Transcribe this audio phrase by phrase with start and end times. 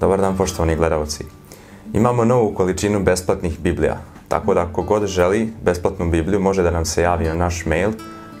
[0.00, 1.24] Dobar dan poštovani gledalci.
[1.92, 3.96] Imamo novu količinu besplatnih Biblija,
[4.28, 7.90] tako da kogod želi besplatnu Bibliju može da nam se javi na naš mail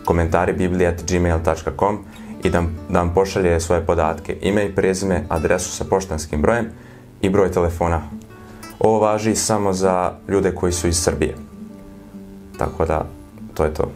[0.04, 1.98] komentaribiblija.gmail.com
[2.44, 6.66] i da, da nam pošalje svoje podatke, ime i prezime, adresu sa poštanskim brojem
[7.20, 8.02] i broj telefona.
[8.78, 11.34] Ovo važi samo za ljude koji su iz Srbije.
[12.58, 13.06] Tako da,
[13.54, 13.90] to je to.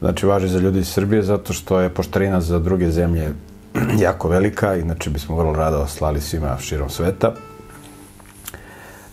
[0.00, 3.32] Znači, važi za ljudi iz Srbije zato što je poštarina za druge zemlje
[4.06, 7.32] jako velika, inače bismo vrlo rado slali svima širom sveta.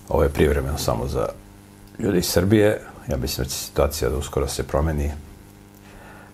[0.09, 1.27] Ovo je privremeno samo za
[1.99, 2.81] ljudi iz Srbije.
[3.07, 5.11] Ja mislim da će situacija da uskoro se promeni,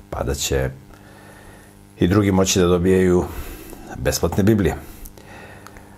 [0.10, 0.70] pa da će
[2.00, 3.26] i drugi moći da dobijaju
[3.98, 4.76] besplatne Biblije.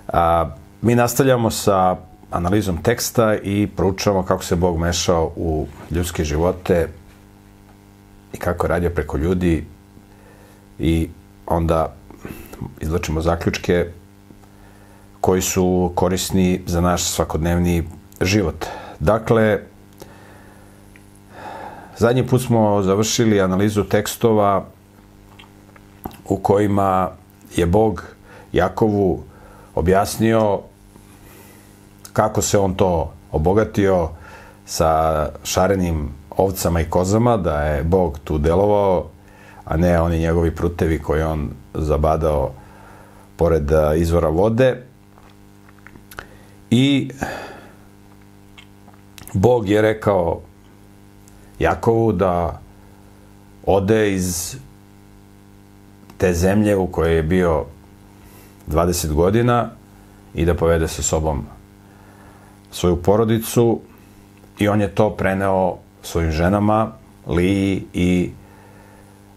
[0.07, 0.49] A,
[0.81, 1.97] mi nastavljamo sa
[2.31, 6.87] analizom teksta i proučavamo kako se Bog mešao u ljudske živote
[8.33, 9.65] i kako je radio preko ljudi
[10.79, 11.09] i
[11.45, 11.96] onda
[12.81, 13.85] izlačimo zaključke
[15.21, 17.83] koji su korisni za naš svakodnevni
[18.21, 18.65] život.
[18.99, 19.59] Dakle,
[21.97, 24.65] zadnji put smo završili analizu tekstova
[26.25, 27.09] u kojima
[27.55, 28.03] je Bog
[28.53, 29.23] Jakovu
[29.75, 30.59] objasnio
[32.13, 34.09] kako se on to obogatio
[34.65, 39.05] sa šarenim ovcama i kozama, da je Bog tu delovao,
[39.67, 42.51] a ne oni njegovi prutevi koje on zabadao
[43.37, 44.83] pored izvora vode.
[46.69, 47.09] I
[49.33, 50.41] Bog je rekao
[51.59, 52.61] Jakovu da
[53.65, 54.55] ode iz
[56.17, 57.65] te zemlje u kojoj je bio
[58.67, 59.69] 20 godina
[60.33, 61.45] i da povede sa sobom
[62.71, 63.79] svoju porodicu
[64.59, 66.91] i on je to preneo svojim ženama
[67.27, 68.31] Liji i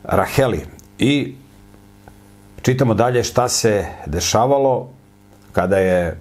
[0.05, 0.67] Raheli.
[0.99, 1.35] I
[2.63, 4.89] čitamo dalje šta se dešavalo
[5.53, 6.19] kada je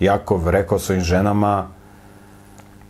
[0.00, 1.68] Jakov rekao svojim ženama,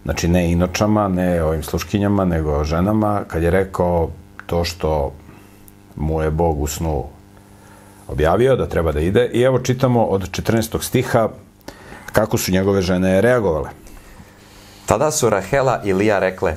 [0.04, 4.10] znači ne inočama, ne ovim sluškinjama, nego ženama, kad je rekao
[4.46, 5.12] to što
[5.96, 7.04] mu je Bog u snu
[8.08, 9.30] objavio da treba da ide.
[9.32, 10.82] I evo čitamo od 14.
[10.82, 11.28] stiha
[12.12, 13.70] kako su njegove žene reagovale.
[14.86, 16.56] Tada su Rahela i Lija rekle,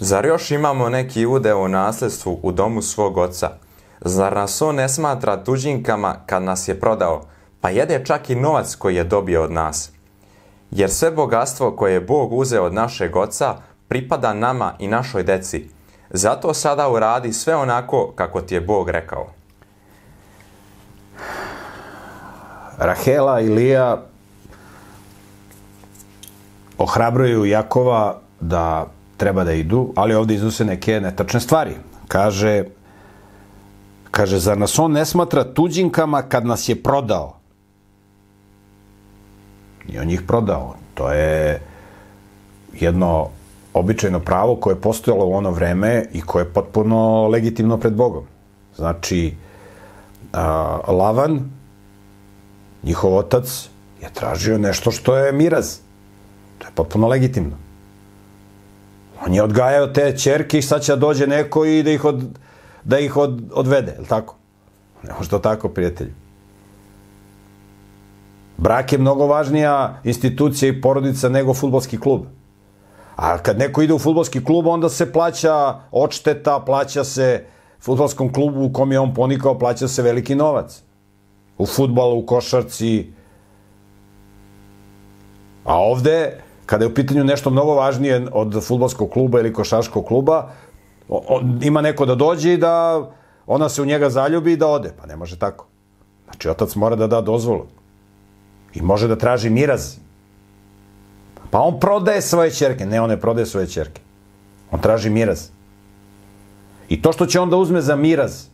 [0.00, 3.50] zar još imamo neki udeo u nasledstvu u domu svog oca?
[4.00, 7.22] Zar nas on ne smatra tuđinkama kad nas je prodao,
[7.60, 9.90] pa jede čak i novac koji je dobio od nas?
[10.70, 13.54] Jer sve bogatstvo koje je Bog uzeo od našeg oca
[13.88, 15.68] pripada nama i našoj deci.
[16.10, 19.26] Zato sada uradi sve onako kako ti je Bog rekao.
[22.78, 24.02] Rahela i Lija
[26.78, 28.86] ohrabruju Jakova da
[29.18, 31.74] treba da idu, ali ovde iznose neke netačne stvari.
[32.08, 32.64] Kaže,
[34.10, 37.34] kaže, zar nas on ne smatra tuđinkama kad nas je prodao?
[39.88, 40.74] I on ih prodao.
[40.94, 41.60] To je
[42.72, 43.28] jedno
[43.74, 48.24] običajno pravo koje je postojalo u ono vreme i koje je potpuno legitimno pred Bogom.
[48.76, 49.34] Znači,
[50.32, 50.44] a,
[50.88, 51.50] Lavan,
[52.82, 53.68] njihov otac,
[54.02, 55.78] je tražio nešto što je miraz.
[56.58, 57.67] To je potpuno legitimno.
[59.26, 62.24] On je odgajao te čerke i sad će da dođe neko i da ih, od,
[62.84, 64.36] da ih od, odvede, je li tako?
[65.02, 66.12] Ne može to tako, prijatelji.
[68.56, 72.24] Brak je mnogo važnija institucija i porodica nego futbolski klub.
[73.16, 77.44] A kad neko ide u futbolski klub, onda se plaća odšteta, plaća se
[77.80, 80.82] futbolskom klubu u kom je on ponikao, plaća se veliki novac.
[81.58, 83.12] U futbalu, u košarci.
[85.64, 90.50] A ovde, kada je u pitanju nešto mnogo važnije od futbolskog kluba ili košarskog kluba,
[91.08, 93.00] on, ima neko da dođe i da
[93.46, 94.92] ona se u njega zaljubi i da ode.
[95.00, 95.66] Pa ne može tako.
[96.24, 97.64] Znači, otac mora da da dozvolu.
[98.74, 99.94] I može da traži miraz.
[101.50, 102.86] Pa on prodaje svoje čerke.
[102.86, 104.02] Ne, on ne prodaje svoje čerke.
[104.70, 105.48] On traži miraz.
[106.88, 108.44] I to što će on da uzme za miraz,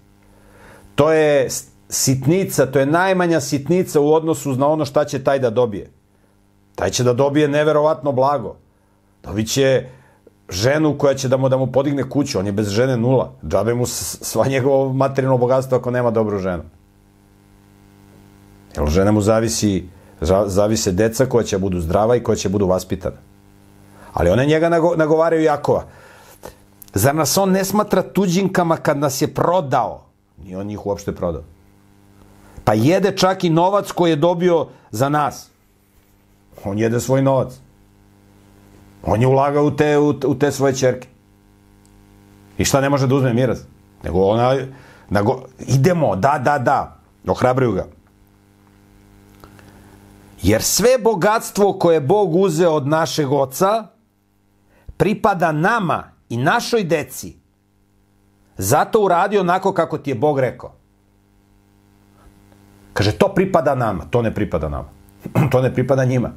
[0.95, 1.49] to je
[1.89, 5.91] sitnica, to je najmanja sitnica u odnosu na ono šta će taj da dobije.
[6.75, 8.57] Taj će da dobije neverovatno blago.
[9.23, 9.87] Dobit će
[10.49, 12.39] ženu koja će da mu, da mu podigne kuću.
[12.39, 13.33] On je bez žene nula.
[13.49, 16.63] Džabe mu sva njegovo materijalno bogatstvo ako nema dobru ženu.
[18.77, 19.85] Jer žena mu zavisi
[20.47, 23.17] zavise deca koja će budu zdrava i koja će budu vaspitana.
[24.13, 25.85] Ali one njega nago, nagovaraju Jakova.
[26.95, 30.05] Zar nas on ne smatra tuđinkama kad nas je prodao?
[30.45, 31.43] Nije on njih uopšte prodao.
[32.65, 35.51] Pa jede čak i novac koji je dobio za nas.
[36.65, 37.53] On jede svoj novac.
[39.03, 41.09] On je ulagao u te, u, u te svoje čerke.
[42.59, 43.59] I šta ne može da uzme miraz?
[44.03, 44.57] Nego ona,
[45.11, 46.97] nego, idemo, da, da, da.
[47.27, 47.87] Ohrabruju ga.
[50.43, 53.87] Jer sve bogatstvo koje je Bog uzeo od našeg oca
[54.97, 57.37] pripada nama i našoj deci.
[58.59, 60.73] Zato uradio onako kako ti je Bog rekao.
[62.93, 64.89] Kaže, to pripada nama, to ne pripada nama.
[65.53, 66.31] to ne pripada njima.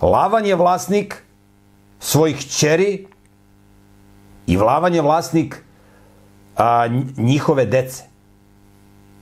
[0.00, 1.22] Lavan je vlasnik
[1.98, 3.06] svojih čeri
[4.46, 5.64] i Lavan je vlasnik
[6.56, 6.86] a,
[7.16, 8.04] njihove dece.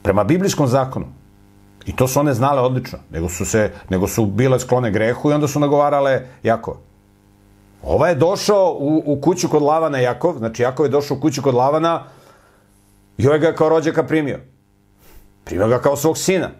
[0.03, 1.07] Prema biblijskom zakonu.
[1.87, 2.99] I to su one znale odlično.
[3.11, 6.75] Nego su, se, nego su bile sklone grehu i onda su nagovarale Jakov.
[7.83, 11.43] Ova je došao u, u kuću kod Lavana Jakov, znači Jakov je došao u kuću
[11.43, 12.05] kod Lavana
[13.19, 14.41] i ovaj ga kao rođaka primio.
[15.45, 16.51] Primio ga kao svog sina.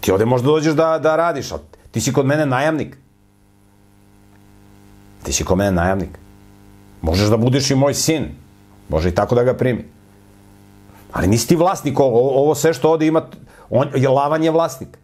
[0.00, 1.62] Ti ovde možda dođeš da, da radiš, ali
[1.96, 2.92] ti si kod mene najamnik.
[5.24, 6.18] Ti si kod mene najamnik.
[7.00, 8.26] Možeš da budeš i moj sin.
[8.88, 9.86] Može i tako da ga primi.
[11.12, 13.22] Ali nisi ti vlasnik ovo, ovo sve što ovde ima,
[13.70, 14.98] on, je Lavan je vlasnik.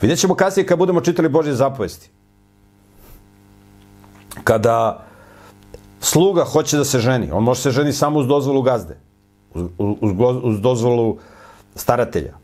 [0.00, 2.10] Vidjet ćemo kasnije kad budemo čitali Božje zapovesti.
[4.44, 5.06] Kada
[6.00, 8.98] sluga hoće da se ženi, on može se ženi samo uz dozvolu gazde,
[9.54, 10.12] uz, uz,
[10.42, 11.16] uz dozvolu
[11.74, 12.36] staratelja.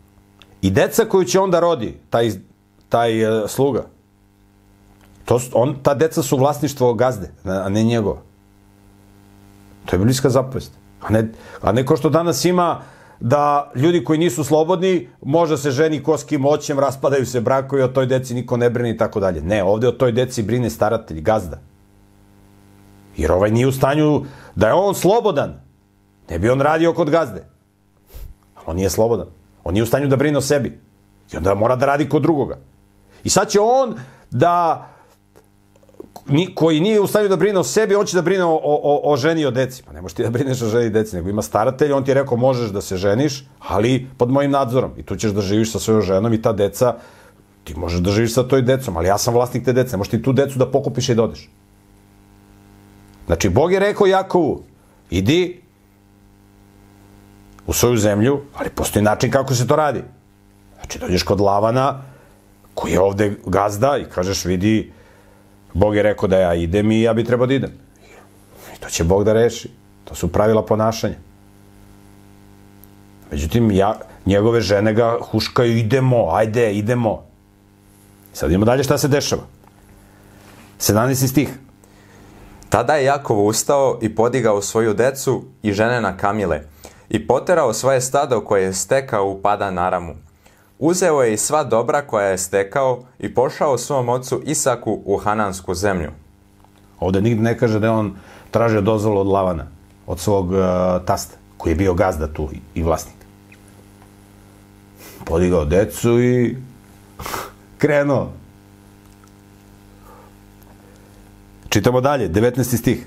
[0.63, 2.33] I deca koju će onda rodi, taj,
[2.91, 3.87] taj uh, sluga,
[5.25, 8.21] to, on, ta deca su vlasništvo gazde, a ne njegova.
[9.87, 10.73] To je biblijska zapovest.
[11.01, 12.81] A ne, a ne ko što danas ima
[13.21, 17.83] da ljudi koji nisu slobodni, možda se ženi ko s kim oćem, raspadaju se brakovi,
[17.83, 19.43] o toj deci niko ne brine i tako dalje.
[19.43, 21.61] Ne, ovde o toj deci brine staratelj, gazda.
[23.17, 25.61] Jer ovaj nije u stanju da je on slobodan.
[26.31, 27.45] Ne bi on radio kod gazde.
[28.55, 29.27] Ali on nije slobodan.
[29.65, 30.81] On nije u stanju da brine o sebi.
[31.33, 32.59] I onda mora da radi kod drugoga.
[33.25, 33.95] I sad će on
[34.31, 34.87] da
[36.29, 39.13] ni, koji nije u stanju da brine o sebi, on će da brine o, o,
[39.13, 39.83] o ženi i o deci.
[39.87, 42.11] Pa ne možeš ti da brineš o ženi i deci, nego ima staratelj, on ti
[42.11, 44.93] je rekao možeš da se ženiš, ali pod mojim nadzorom.
[44.97, 46.95] I tu ćeš da živiš sa svojom ženom i ta deca,
[47.65, 50.23] ti možeš da živiš sa toj decom, ali ja sam vlasnik te dece, možeš ti
[50.23, 51.51] tu decu da pokupiš i da odeš.
[53.27, 54.63] Znači, Bog je rekao Jakovu,
[55.11, 55.63] idi
[57.67, 60.03] u svoju zemlju, ali postoji način kako se to radi.
[60.75, 62.03] Znači, dođeš kod Lavana,
[62.75, 64.93] koji je ovde gazda i kažeš, vidi,
[65.75, 67.71] Bog je rekao da ja idem i ja bi trebao da idem.
[68.77, 69.71] I to će Bog da reši.
[70.05, 71.15] To su pravila ponašanja.
[73.31, 77.23] Međutim, ja, njegove žene ga huškaju, idemo, ajde, idemo.
[78.33, 79.43] Sad idemo dalje šta se dešava.
[80.81, 81.29] 17.
[81.29, 81.49] stih.
[82.69, 86.61] Tada je Jakov ustao i podigao svoju decu i žene na kamile
[87.09, 90.15] i poterao svoje stado koje je stekao u pada naramu.
[90.81, 95.75] Uzeo je i sva dobra koja je stekao i pošao svom ocu Isaku u Hanansku
[95.75, 96.11] zemlju.
[97.01, 98.17] Ovde nigde ne kaže da je on
[98.51, 99.67] tražio dozvolu od Lavana,
[100.07, 100.59] od svog uh,
[101.05, 103.15] tasta, koji je bio gazda tu i, vlasnik.
[105.25, 106.57] Podigao decu i
[107.79, 108.31] krenuo.
[111.69, 112.77] Čitamo dalje, 19.
[112.77, 113.07] stih.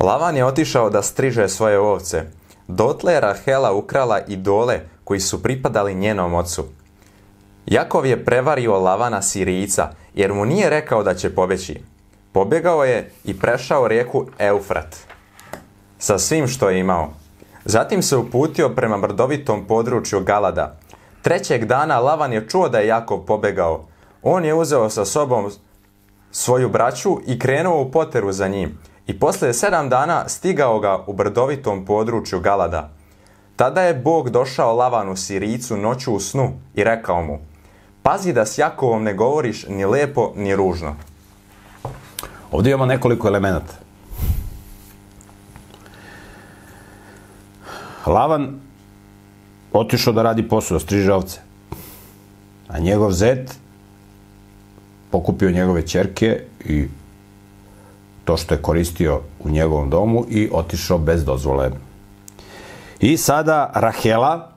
[0.00, 2.22] Lavan je otišao da striže svoje ovce.
[2.68, 6.64] Dotle je Rahela ukrala i dole koji su pripadali njenom ocu.
[7.66, 11.80] Jakov je prevario Lavana Sirijica, jer mu nije rekao da će pobeći.
[12.32, 14.96] Pobegao je i prešao rijeku Eufrat
[15.98, 17.10] sa svim što je imao.
[17.64, 20.76] Zatim se uputio prema brdovitom području Galada.
[21.22, 23.84] Trećeg dana Lavan je čuo da je Jakov pobegao.
[24.22, 25.50] On je uzeo sa sobom
[26.30, 28.78] svoju braću i krenuo u poteru za njim.
[29.06, 32.90] I posle sedam dana stigao ga u brdovitom području Galada.
[33.56, 37.38] Tada je Bog došao Lavanu Sirijicu noću u snu i rekao mu
[38.04, 40.94] Pazi da s Jakovom ne govoriš ni lepo ni ružno.
[42.52, 43.72] Ovdje imamo nekoliko elemenata.
[48.06, 48.60] Lavan
[49.72, 51.40] otišao da radi posao, striže ovce.
[52.68, 53.58] A njegov zet
[55.10, 56.88] pokupio njegove čerke i
[58.24, 61.70] to što je koristio u njegovom domu i otišao bez dozvole.
[63.00, 64.53] I sada Rahela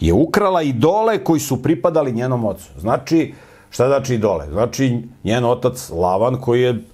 [0.00, 2.68] je ukrala idole koji su pripadali njenom ocu.
[2.78, 3.34] Znači,
[3.70, 4.46] šta znači idole?
[4.50, 6.84] Znači, njen otac Lavan koji je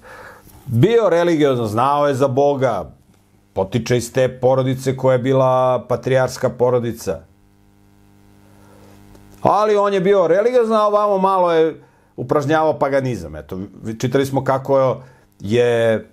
[0.65, 2.91] bio religiozno, znao je za Boga,
[3.53, 7.19] potiče iz te porodice koja je bila patrijarska porodica.
[9.41, 11.81] Ali on je bio religiozno, a ovamo malo je
[12.15, 13.35] upražnjavao paganizam.
[13.35, 13.59] Eto,
[13.99, 14.97] čitali smo kako
[15.39, 16.07] je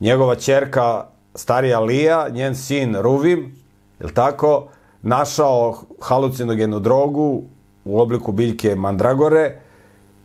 [0.00, 1.04] njegova čerka
[1.34, 3.54] starija Lija, njen sin Ruvim,
[4.00, 4.68] je tako,
[5.06, 7.42] našao halucinogenu drogu
[7.84, 9.58] u obliku biljke mandragore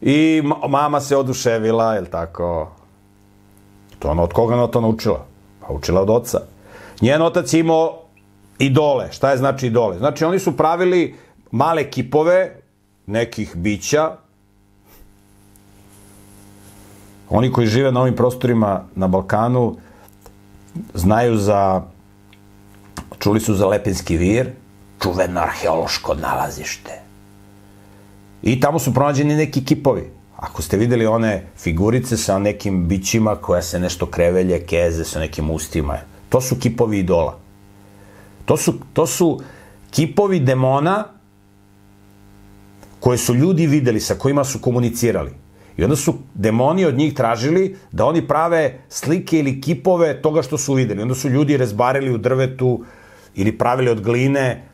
[0.01, 2.71] i mama se oduševila, je tako?
[4.00, 5.25] To ona od koga ona to naučila?
[5.59, 6.39] Pa učila od oca.
[7.01, 8.00] Njen otac imao
[8.59, 9.11] idole.
[9.11, 9.97] Šta je znači idole?
[9.97, 11.15] Znači oni su pravili
[11.51, 12.55] male kipove
[13.05, 14.17] nekih bića,
[17.29, 19.75] oni koji žive na ovim prostorima na Balkanu
[20.93, 21.81] znaju za,
[23.19, 24.51] čuli su za Lepinski vir,
[25.03, 26.91] čuveno arheološko nalazište.
[28.43, 30.10] I tamo su pronađeni neki kipovi.
[30.38, 35.50] Ako ste videli one figurice sa nekim bićima koja se nešto krevelje, keze sa nekim
[35.51, 35.98] ustima,
[36.29, 37.38] to su kipovi idola.
[38.46, 39.41] To su, to su
[39.91, 41.03] kipovi demona
[43.00, 45.31] koje su ljudi videli, sa kojima su komunicirali.
[45.77, 50.58] I onda su demoni od njih tražili da oni prave slike ili kipove toga što
[50.58, 51.01] su videli.
[51.01, 52.84] Onda su ljudi rezbarili u drvetu
[53.36, 54.70] ili pravili od gline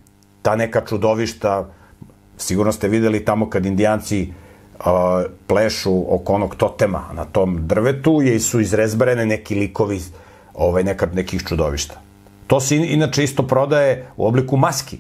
[0.48, 1.66] ta neka čudovišta.
[2.38, 4.30] Sigurno ste videli tamo kad indijanci
[4.80, 4.86] uh,
[5.48, 10.00] plešu oko onog totema na tom drvetu, je su izrezbarene neki likovi
[10.54, 12.00] ovaj, neka, nekih čudovišta.
[12.48, 15.00] To se inače isto prodaje u obliku maski.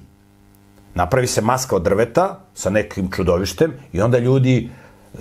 [0.95, 4.69] Napravi se maska od drveta sa nekim čudovištem i onda ljudi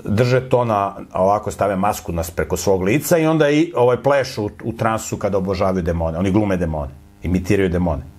[0.04, 4.44] drže to na, ovako stave masku nas preko svog lica i onda i ovaj plešu
[4.44, 6.18] u, u transu kada obožavaju demone.
[6.18, 6.90] Oni glume demone,
[7.22, 8.15] imitiraju demone.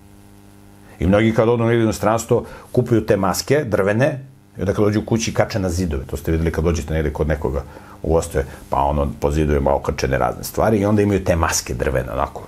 [1.00, 4.20] I mnogi kad odu u inostranstvo kupuju te maske drvene
[4.58, 6.06] i onda kad dođu kući kače na zidove.
[6.06, 7.63] To ste videli kad dođete negdje kod nekoga
[8.04, 12.12] u ostoje, pa ono po zidovima okačene razne stvari i onda imaju te maske drvene,
[12.12, 12.44] onako,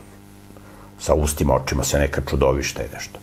[0.99, 3.19] sa ustima, očima, sa neka čudovišta i nešto.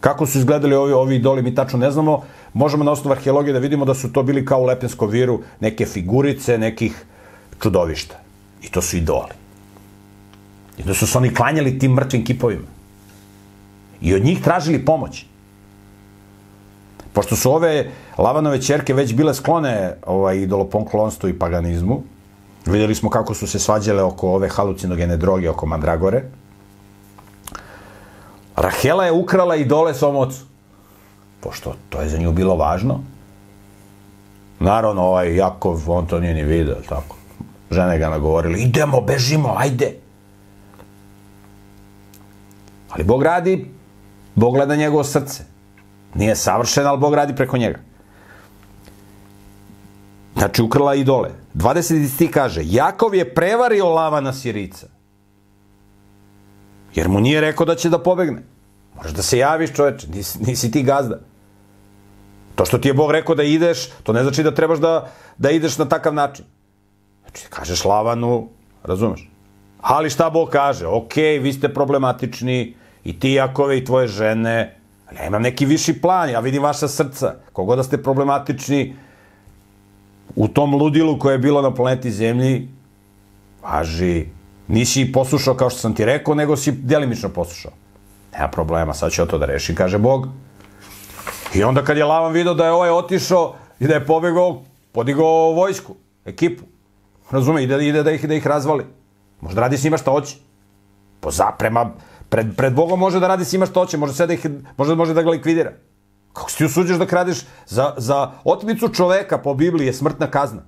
[0.00, 2.22] Kako su izgledali ovi, ovi idoli, mi tačno ne znamo.
[2.52, 5.86] Možemo na osnovu arheologije da vidimo da su to bili kao u Lepenskom viru neke
[5.86, 7.04] figurice, nekih
[7.62, 8.16] čudovišta.
[8.62, 9.36] I to su idoli.
[10.78, 12.79] I da su se oni klanjali tim mrtvim kipovima.
[14.00, 15.24] I od njih tražili pomoć.
[17.12, 22.02] Pošto su ove Lavanove čerke već bile sklone ovaj, idoloponklonstvu i paganizmu,
[22.66, 26.22] videli smo kako su se svađale oko ove halucinogene droge, oko mandragore,
[28.60, 30.44] Rahela je ukrala idole svom ocu.
[31.40, 33.00] Pošto to je za nju bilo važno.
[34.60, 37.16] Naravno, ovaj Jakov, on to nije ni vidio, tako.
[37.70, 39.94] Žene ga nagovorili, idemo, bežimo, ajde.
[42.90, 43.70] Ali Bog radi,
[44.40, 45.44] Bog gleda njegovo srce.
[46.14, 47.78] Nije savršen, ali Bog radi preko njega.
[50.36, 51.30] Znači, ukrala idole.
[51.54, 52.08] 20.
[52.14, 54.86] stih kaže, Jakov je prevario Lavana Sirica.
[56.94, 58.42] Jer mu nije rekao da će da pobegne.
[58.96, 61.20] Moraš da se javiš, čoveče, nisi, nisi ti gazda.
[62.54, 65.50] To što ti je Bog rekao da ideš, to ne znači da trebaš da, da
[65.50, 66.44] ideš na takav način.
[67.22, 68.48] Znači, kažeš Lavanu,
[68.82, 69.28] razumeš?
[69.80, 70.86] Ali šta Bog kaže?
[70.86, 74.76] Ok, vi ste problematični, i ti Jakove i tvoje žene,
[75.16, 77.34] ja imam neki viši plan, ja vidim vaša srca.
[77.52, 78.96] Kogo da ste problematični
[80.36, 82.68] u tom ludilu koje je bilo na planeti Zemlji,
[83.62, 84.26] važi,
[84.68, 87.72] nisi poslušao kao što sam ti rekao, nego si delimično poslušao.
[88.32, 90.28] Nema problema, sad ću ja to da rešim, kaže Bog.
[91.54, 95.52] I onda kad je Lavan video da je ovaj otišao i da je pobegao, podigao
[95.52, 96.64] vojsku, ekipu.
[97.30, 98.84] Razume, ide, ide da ih, da ih razvali.
[99.40, 100.36] Možda radi s njima šta hoće.
[101.20, 101.90] Po zaprema,
[102.30, 104.46] pred, pred Bogom može da radi s njima šta hoće, može, sve da ih,
[104.76, 105.72] može, može da ga likvidira.
[106.32, 110.62] Kako si ti usuđeš da kradeš za, za otmicu čoveka po Bibliji je smrtna kazna.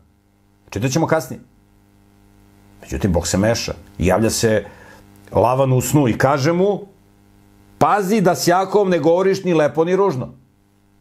[0.70, 1.40] Čitat ćemo kasnije.
[2.82, 4.64] Međutim, Bog se meša i javlja se
[5.32, 6.80] Lavanu u snu i kaže mu,
[7.78, 10.28] pazi da s Jakovom ne govoriš ni lepo ni ružno.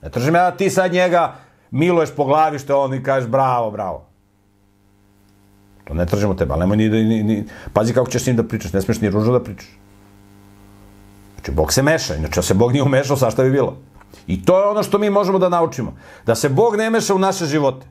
[0.01, 1.35] Ne tržim ja da ti sad njega
[1.71, 4.07] miluješ po glavi što on i kažeš bravo, bravo.
[5.87, 8.43] To ne tržimo tebe, ali nemoj ni, ni, ni, pazi kako ćeš s njim da
[8.43, 9.80] pričaš, ne smiješ ni ružno da pričaš.
[11.41, 13.77] Znači, Bog se meša, inače da se Bog nije umešao, sa šta bi bilo.
[14.27, 15.93] I to je ono što mi možemo da naučimo.
[16.25, 17.87] Da se Bog ne meša u naše živote.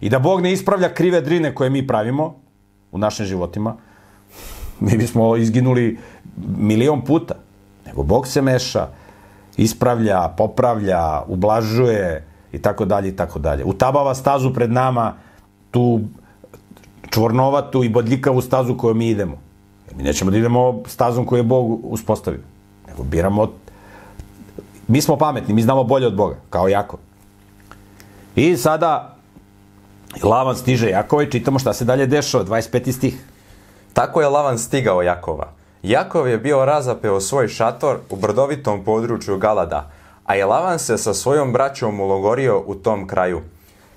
[0.00, 2.34] I da Bog ne ispravlja krive drine koje mi pravimo
[2.92, 3.76] u našim životima.
[4.80, 5.98] Mi bismo izginuli
[6.58, 7.34] milion puta.
[7.86, 8.88] Nego Bog se meša,
[9.56, 13.64] ispravlja, popravlja, ublažuje i tako dalje i tako dalje.
[13.64, 15.14] Utabava stazu pred nama,
[15.70, 16.00] tu
[17.10, 19.47] čvornovatu i bodljikavu stazu koju mi idemo.
[19.96, 22.40] Mi nećemo da idemo stazom koju je Bog uspostavio.
[22.88, 23.48] Nego biramo
[24.88, 27.00] mi smo pametni, mi znamo bolje od Boga, kao Jakov.
[28.36, 29.16] I sada
[30.22, 32.92] Lavan stiže Jakova i čitamo šta se dalje dešava, 25.
[32.92, 33.24] stih.
[33.92, 35.52] Tako je Lavan stigao Jakova.
[35.82, 39.90] Jakov je bio razapeo svoj šator u brdovitom području Galada,
[40.24, 43.40] a je Lavan se sa svojom braćom ulogorio u tom kraju.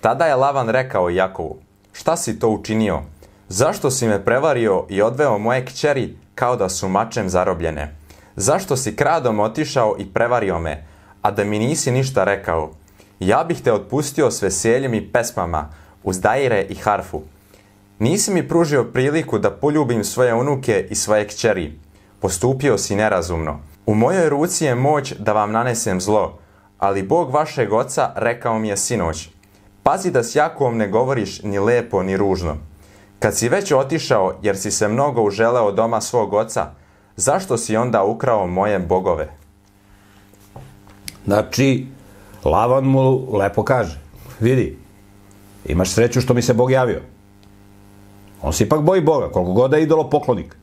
[0.02, 1.58] Tada je Lavan rekao Jakovu,
[1.94, 3.02] šta si to učinio?
[3.54, 7.96] Zašto si me prevario i odveo moje kćeri kao da su mačem zarobljene?
[8.36, 10.86] Zašto si kradom otišao i prevario me,
[11.22, 12.72] a da mi nisi ništa rekao?
[13.20, 15.70] Ja bih te otpustio s veseljem i pesmama,
[16.04, 17.22] uz dajire i harfu.
[18.00, 21.80] Nisi mi pružio priliku da poljubim svoje unuke i svoje kćeri.
[22.20, 23.60] Postupio si nerazumno.
[23.86, 26.40] U mojoj ruci je moć da vam nanesem zlo,
[26.78, 29.30] ali Bog vašeg oca rekao mi je sinoć,
[29.84, 32.71] pazi da s Jakovom ne govoriš ni lepo ni ružno.
[33.22, 36.72] Kad si već otišao jer si se mnogo uželeo doma svog oca,
[37.16, 39.28] zašto si onda ukrao moje bogove?
[41.26, 41.88] Znači,
[42.46, 44.00] Lavan mu lepo kaže,
[44.40, 44.78] vidi,
[45.66, 47.02] imaš sreću što mi se Bog javio.
[48.42, 50.56] On se ipak boji Boga, koliko god da je idolo poklonik.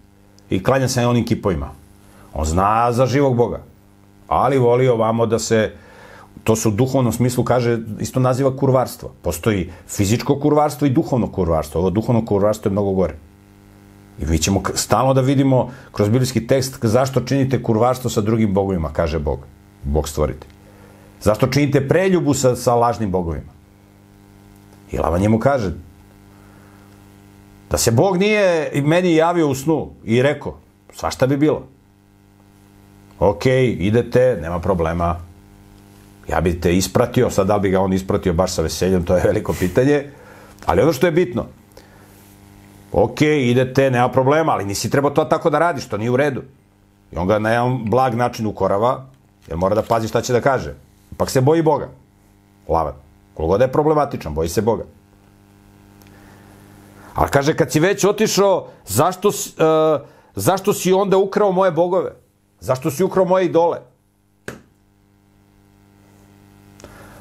[0.50, 1.70] I klanja se na onim kipovima.
[2.34, 3.62] On zna za živog Boga.
[4.28, 5.72] Ali voli ovamo da se,
[6.44, 9.12] to se u duhovnom smislu kaže, isto naziva kurvarstvo.
[9.22, 11.80] Postoji fizičko kurvarstvo i duhovno kurvarstvo.
[11.80, 13.14] Ovo duhovno kurvarstvo je mnogo gore.
[14.22, 18.92] I mi ćemo stalno da vidimo kroz biblijski tekst zašto činite kurvarstvo sa drugim bogovima,
[18.92, 19.38] kaže Bog.
[19.84, 20.46] Bog stvorite.
[21.22, 23.52] Zašto činite preljubu sa, sa lažnim bogovima?
[24.92, 25.72] I Lavan njemu kaže,
[27.70, 30.56] da se Bog nije meni javio u snu i rekao,
[30.94, 31.66] svašta bi bilo.
[33.20, 35.27] Ok, idete, nema problema.
[36.28, 39.22] Ja bi te ispratio, sad da bi ga on ispratio baš sa veseljem, to je
[39.24, 40.10] veliko pitanje.
[40.66, 41.46] Ali ono što je bitno,
[42.92, 46.42] ok, idete, nema problema, ali nisi trebao to tako da radiš, to nije u redu.
[47.12, 49.06] I on ga na jedan blag način ukorava,
[49.48, 50.74] jer mora da pazi šta će da kaže.
[51.12, 51.88] Ipak se boji Boga.
[52.68, 52.94] Lavan.
[53.34, 54.84] Koliko da je problematičan, boji se Boga.
[57.14, 59.98] Ali kaže, kad si već otišao, zašto, e,
[60.34, 62.12] zašto si onda ukrao moje bogove?
[62.60, 63.78] Zašto si ukrao moje idole?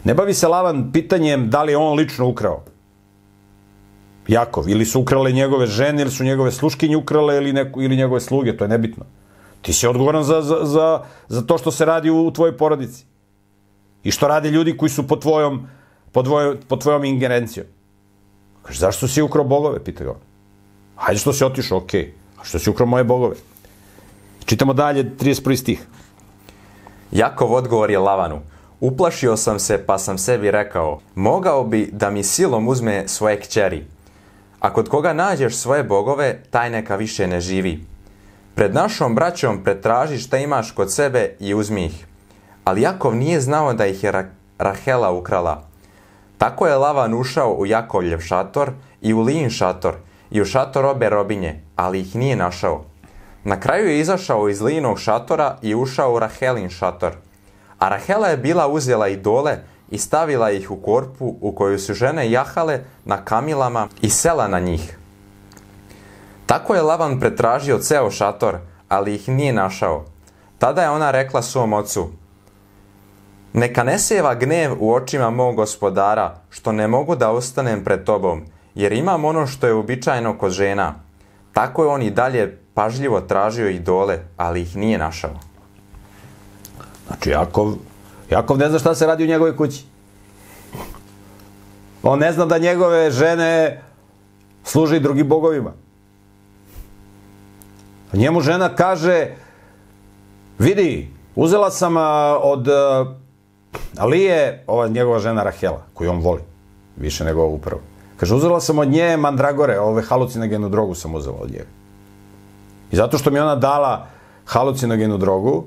[0.07, 2.61] Ne bavi se Lavan pitanjem da li je on lično ukrao.
[4.27, 8.21] Jakov, ili su ukrale njegove žene, ili su njegove sluškinje ukrale, ili, neko, ili njegove
[8.21, 9.03] sluge, to je nebitno.
[9.61, 13.05] Ti si odgovoran za, za, za, za to što se radi u, u tvojoj porodici.
[14.03, 15.67] I što rade ljudi koji su pod tvojom,
[16.11, 17.67] pod tvojom, pod tvojom ingerencijom.
[18.63, 20.23] Kaže, zašto si ukrao bogove, pita ga on.
[20.95, 22.03] Hajde što si otišao, okej.
[22.03, 22.41] Okay.
[22.41, 23.35] A što si ukrao moje bogove?
[24.45, 25.55] Čitamo dalje, 31.
[25.55, 25.87] stih.
[27.11, 28.41] Jakov odgovor je Lavanu.
[28.79, 33.85] Uplašio sam se pa sam sebi rekao, mogao bi da mi silom uzme svoje kćeri.
[34.59, 37.85] A kod koga nađeš svoje bogove, taj neka više ne živi.
[38.55, 42.05] Pred našom braćom pretraži šta imaš kod sebe i uzmi ih.
[42.63, 45.63] Ali Jakov nije znao da ih je Ra- Rahela ukrala.
[46.37, 49.95] Tako je Lavan ušao u Jakovljev šator i u Lijin šator
[50.31, 52.85] i u šator obe robinje, ali ih nije našao.
[53.43, 57.11] Na kraju je izašao iz Lijinog šatora i ušao u Rahelin šator.
[57.79, 59.57] A Rahela je bila uzela idole
[59.91, 64.59] i stavila ih u korpu u koju su žene jahale na kamilama i sela na
[64.59, 64.97] njih.
[66.45, 68.57] Tako je Lavan pretražio ceo šator,
[68.89, 70.05] ali ih nije našao.
[70.57, 72.09] Tada je ona rekla svom ocu,
[73.57, 78.45] Neka ne sjeva gnev u očima mog gospodara, što ne mogu da ostanem pred tobom,
[78.75, 80.95] jer imam ono što je uobičajeno kod žena.
[81.53, 85.46] Tako je on i dalje pažljivo tražio idole, ali ih nije našao.
[87.07, 87.73] Znači, Jakov,
[88.29, 89.83] Jakov ne zna šta se radi u njegove kući.
[92.03, 93.81] On ne zna da njegove žene
[94.63, 95.71] služe i drugim bogovima.
[98.13, 99.35] Njemu žena kaže,
[100.59, 101.97] vidi, uzela sam
[102.41, 102.67] od
[103.97, 106.41] Alije, ova njegova žena Rahela, koju on voli,
[106.97, 107.79] više nego ovu prvu.
[108.17, 111.69] Kaže, uzela sam od nje mandragore, ove halucinogenu drogu sam uzela od njega.
[112.91, 114.07] I zato što mi ona dala
[114.45, 115.63] halucinogenu drogu,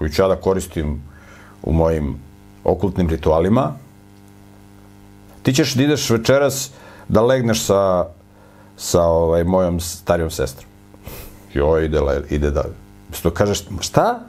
[0.00, 1.02] koju ću ja da koristim
[1.62, 2.16] u mojim
[2.64, 3.72] okultnim ritualima,
[5.42, 6.70] ti ćeš da ideš večeras
[7.08, 8.06] da legneš sa,
[8.76, 10.64] sa ovaj, mojom starijom sestrom.
[11.54, 12.64] Joj, ide, ide da...
[13.12, 14.20] Što kažeš, "Ma šta?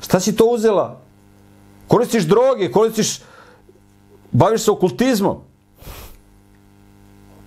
[0.00, 1.00] Šta si to uzela?
[1.88, 3.20] Koristiš droge, koristiš...
[4.32, 5.36] Baviš se okultizmom.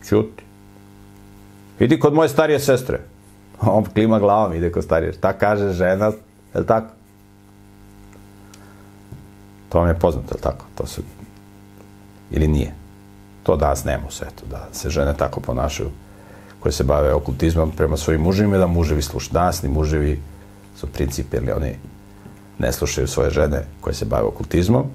[0.08, 0.44] Ćuti.
[1.80, 3.00] Idi kod moje starije sestre.
[3.62, 5.14] On klima glavom, ide kod starije.
[5.14, 6.06] Šta kaže žena,
[6.54, 6.97] je li tako?
[9.70, 10.66] To vam je poznato, je tako?
[10.76, 11.02] To se...
[12.32, 12.74] Ili nije?
[13.44, 15.90] To danas nema u svetu, da se žene tako ponašaju
[16.60, 19.34] koje se bave okultizmom prema svojim muževima da muževi slušaju.
[19.34, 20.20] Danas ni muževi
[20.76, 21.76] su principi, ili oni
[22.60, 24.86] ne slušaju svoje žene koje se bave okultizmom.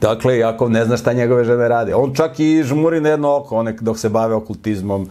[0.00, 1.94] Dakle, Jakov ne zna šta njegove žene rade.
[1.94, 5.08] On čak i žmuri na jedno oko, one dok se bave okultizmom,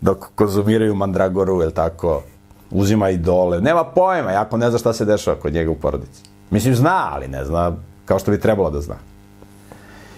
[0.00, 2.22] dok konzumiraju mandragoru, jel tako,
[2.70, 3.60] uzima idole.
[3.60, 6.29] Nema pojma, Jakov ne zna šta se dešava kod njega u porodici.
[6.50, 8.96] Mislim, zna, ali ne zna kao što bi trebalo da zna.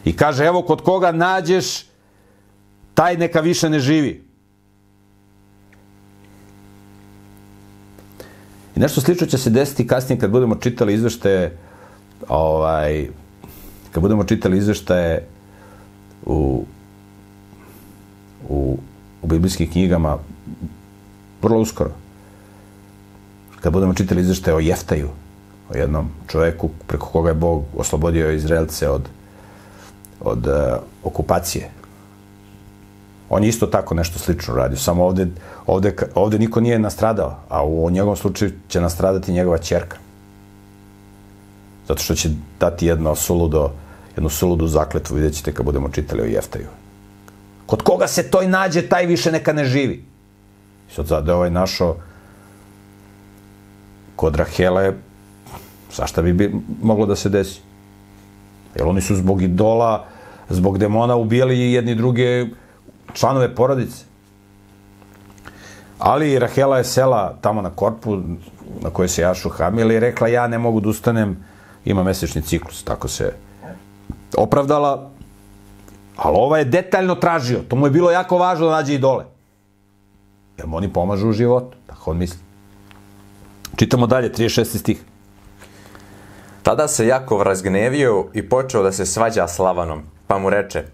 [0.04, 1.84] I kaže, evo, kod koga nađeš,
[2.94, 4.24] taj neka više ne živi.
[8.76, 11.56] I nešto slično će se desiti kasnije kad budemo čitali izveštaje
[12.28, 13.08] ovaj,
[13.92, 15.26] kad budemo čitali izveštaje
[16.26, 16.64] u,
[18.48, 18.78] u,
[19.22, 20.18] u biblijskim knjigama
[21.42, 21.90] vrlo uskoro.
[23.60, 25.08] Kad budemo čitali izveštaje o Jeftaju,
[25.74, 29.08] o jednom čoveku preko koga je Bog oslobodio Izraelce od,
[30.20, 30.54] od uh,
[31.04, 31.70] okupacije.
[33.30, 35.26] On je isto tako nešto slično radio, samo ovde,
[35.66, 39.96] ovde, ovde niko nije nastradao, a u njegovom slučaju će nastradati njegova čerka.
[41.88, 42.28] Zato što će
[42.60, 43.70] dati jedno suludo,
[44.16, 46.66] jednu suludu zakletvu, vidjet ćete kad budemo čitali o Jeftaju.
[47.66, 50.04] Kod koga se to i nađe, taj više neka ne živi.
[50.94, 51.96] Sad zade ovaj našo
[54.16, 54.92] kod Rahela
[55.96, 57.60] Zašta bi, bi moglo da se desi?
[58.74, 60.04] Jer oni su zbog idola,
[60.48, 62.46] zbog demona ubijali jedni druge
[63.12, 64.04] članove porodice.
[65.98, 68.16] Ali Rahela je sela tamo na korpu
[68.80, 71.36] na kojoj se Jašu hamili i rekla ja ne mogu da ustanem,
[71.84, 73.32] ima mesečni ciklus, tako se
[74.36, 75.10] opravdala.
[76.16, 79.24] Ali ova je detaljno tražio, to mu je bilo jako važno da nađe idole.
[80.58, 82.38] Jer mu oni pomažu u životu, tako on misli.
[83.76, 84.78] Čitamo dalje, 36.
[84.78, 85.04] stih.
[86.62, 90.84] Tada se Jakov razgnevio i počeo da se svađa s Lavanom, pa mu reče,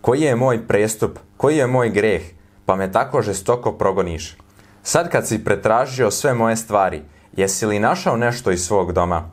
[0.00, 2.22] koji je moj prestup, koji je moj greh,
[2.66, 4.36] pa me tako žestoko progoniš.
[4.82, 7.02] Sad kad si pretražio sve moje stvari,
[7.36, 9.30] jesi li našao nešto iz svog doma?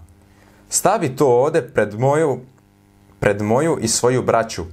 [0.70, 2.40] Stavi to ovde pred moju,
[3.20, 4.64] pred moju i svoju braću,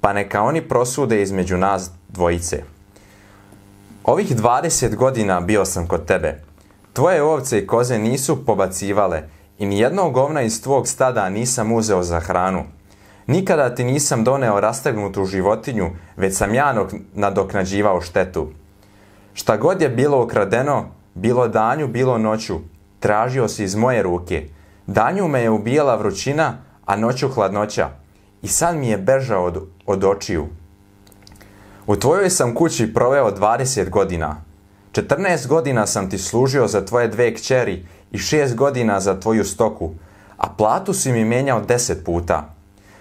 [0.00, 2.62] pa neka oni prosude između nas dvojice.
[4.04, 6.42] Ovih 20 godina bio sam kod tebe.
[6.92, 9.22] Tvoje ovce i koze nisu pobacivale
[9.60, 12.64] i nijednog govna iz tvog stada nisam uzeo za hranu.
[13.26, 18.48] Nikada ti nisam doneo rastegnutu životinju, već sam ja nadoknađivao štetu.
[19.34, 22.58] Šta god je bilo ukradeno, bilo danju, bilo noću,
[23.00, 24.48] tražio si iz moje ruke.
[24.86, 27.88] Danju me je ubijala vrućina, a noću hladnoća.
[28.42, 30.46] I sad mi je bežao od, od očiju.
[31.86, 34.42] U tvojoj sam kući proveo 20 godina.
[34.92, 39.90] 14 godina sam ti služio za tvoje dve kćeri i 6 godina za tvoju stoku,
[40.36, 42.54] a platu si mi menjao 10 puta.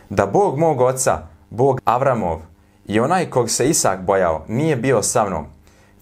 [0.09, 1.17] Da Bog mog oca,
[1.49, 2.39] Bog Avramov
[2.87, 5.45] i onaj kog se Isak bojao nije bio sa mnom,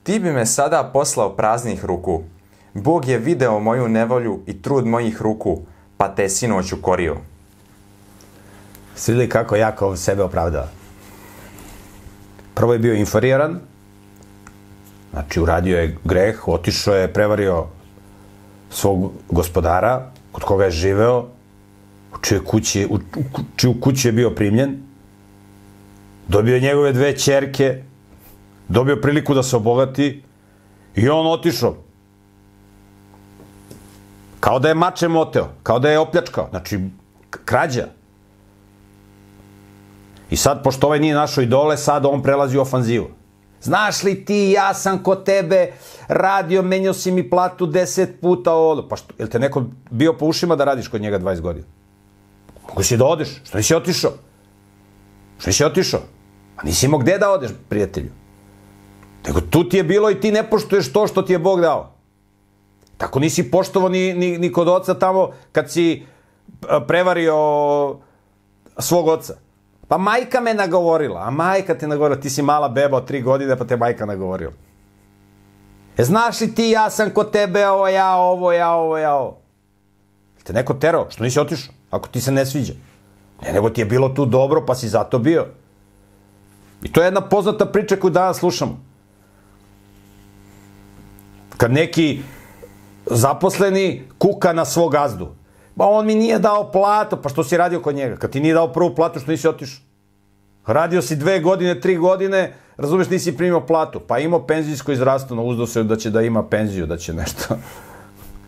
[0.04, 2.22] ti bi me sada poslao praznih ruku.
[2.74, 5.60] Bog je video moju nevolju i trud mojih ruku,
[5.98, 7.18] pa te sinoć ukorio.
[8.96, 10.68] Svili kako Jakov sebe opravdava.
[12.54, 13.60] Prvo je bio inferiran,
[15.12, 17.66] znači uradio je greh, otišao je, prevario
[18.70, 21.26] svog gospodara, kod koga je živeo,
[22.14, 24.78] u čiju kući, u, u čiju kući je bio primljen,
[26.28, 27.84] dobio je njegove dve čerke,
[28.70, 30.24] dobio priliku da se obogati
[30.96, 31.76] i on otišao.
[34.40, 36.80] Kao da je mačem oteo, kao da je opljačkao, znači
[37.30, 37.88] krađa.
[40.30, 43.08] I sad, pošto ovaj nije našo idole, sad on prelazi u ofanzivu.
[43.68, 45.72] Znaš li ti, ja sam kod tebe
[46.08, 48.88] radio, menjao si mi platu deset puta ovo.
[48.88, 51.66] Pa što, je li te neko bio po ušima da radiš kod njega 20 godina?
[52.70, 54.12] Mogu si da odeš, što nisi otišao?
[55.40, 56.00] Što nisi otišao?
[56.58, 58.12] A nisi imao gde da odeš, prijatelju.
[59.28, 61.92] Nego tu ti je bilo i ti ne poštuješ to što ti je Bog dao.
[62.98, 66.06] Tako nisi poštovao ni, ni, ni kod oca tamo kad si
[66.88, 67.36] prevario
[68.80, 69.36] svog oca.
[69.88, 73.56] Pa majka me nagovorila, a majka te nagovorila, ti si mala beba od tri godine,
[73.56, 74.52] pa te majka nagovorila.
[75.98, 79.38] E, znaš li ti, ja sam kod tebe, ovo, ja, ovo, ja, ovo, ja, ovo.
[80.44, 82.74] Te neko terao, što nisi otišao, ako ti se ne sviđa.
[83.44, 85.46] Ne, nego ti je bilo tu dobro, pa si zato bio.
[86.84, 88.80] I to je jedna poznata priča koju danas slušamo.
[91.58, 92.22] Kad neki
[93.06, 95.30] zaposleni kuka na svog gazdu.
[95.78, 98.16] Ba on mi nije dao platu, pa što si radio kod njega?
[98.18, 99.84] Kad ti nije dao prvu platu, što nisi otišao?
[100.66, 104.00] Radio si dve godine, tri godine, razumeš, nisi primio platu.
[104.00, 107.58] Pa imao penzijsko i zdravstveno, uzdao se da će da ima penziju, da će nešto.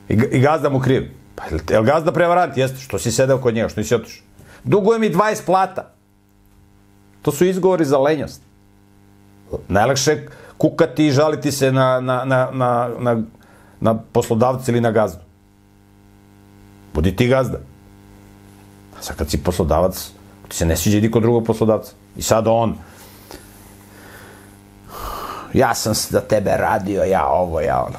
[0.10, 1.12] I, i gazda mu kriv.
[1.36, 2.58] Pa je li gazda prevarant?
[2.58, 4.26] Jeste, što si sedeo kod njega, što nisi otišao?
[4.63, 5.94] Duguje mi 20 plata.
[7.22, 8.42] To su izgovori za lenjost.
[9.68, 10.26] Najlakše
[10.58, 13.22] kukati i žaliti se na, na, na, na, na,
[13.80, 15.29] na poslodavca ili na gazdu.
[16.93, 17.58] Budi ti gazda.
[18.99, 20.12] A sad kad si poslodavac,
[20.47, 21.91] ti se ne sviđa niko drugog poslodavca.
[22.17, 22.75] I sad on,
[25.54, 27.97] ja sam za tebe radio, ja ovo, ja ono.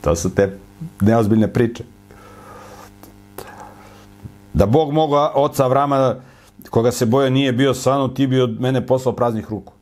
[0.00, 0.58] To su te
[1.00, 1.84] neozbiljne priče.
[4.52, 6.14] Da Bog moga oca Avrama,
[6.70, 9.72] koga se boja nije bio sa mnom, ti bi od mene poslao praznih ruku.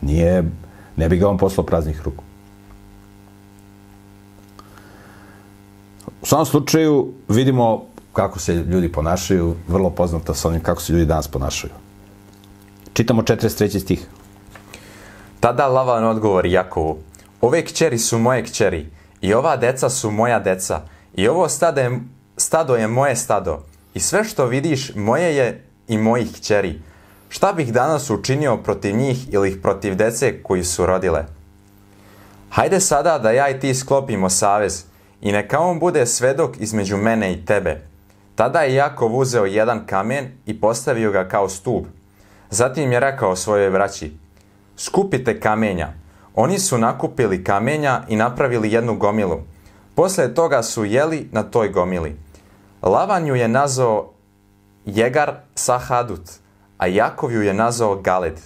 [0.00, 0.44] Nije,
[0.96, 2.24] ne bi ga on poslao praznih ruku.
[6.22, 11.06] U svakom slučaju vidimo kako se ljudi ponašaju, vrlo poznato sa onim kako se ljudi
[11.06, 11.72] danas ponašaju.
[12.92, 13.78] Čitamo 43.
[13.80, 14.06] stih.
[15.40, 16.98] Tada Lavan odgovori Jakovu,
[17.40, 18.86] ove kćeri su moje kćeri,
[19.20, 20.80] i ova deca su moja deca,
[21.14, 22.00] i ovo stado je,
[22.36, 26.80] stado je moje stado, i sve što vidiš moje je i mojih kćeri.
[27.32, 31.24] Šta bih danas učinio protiv njih ili protiv dece koji su rodile?
[32.50, 34.84] Hajde sada da ja i ti sklopimo savez
[35.20, 37.80] i neka on bude svedok između mene i tebe.
[38.34, 41.86] Tada je Jakov uzeo jedan kamen i postavio ga kao stup.
[42.50, 44.16] Zatim je rekao svojoj braći,
[44.76, 45.92] skupite kamenja.
[46.34, 49.40] Oni su nakupili kamenja i napravili jednu gomilu.
[49.94, 52.16] Posle toga su jeli na toj gomili.
[52.82, 54.12] Lavan ju je nazvao
[54.84, 56.41] Jegar Sahadut,
[56.82, 58.40] a Jakov ju je nazvao Galed.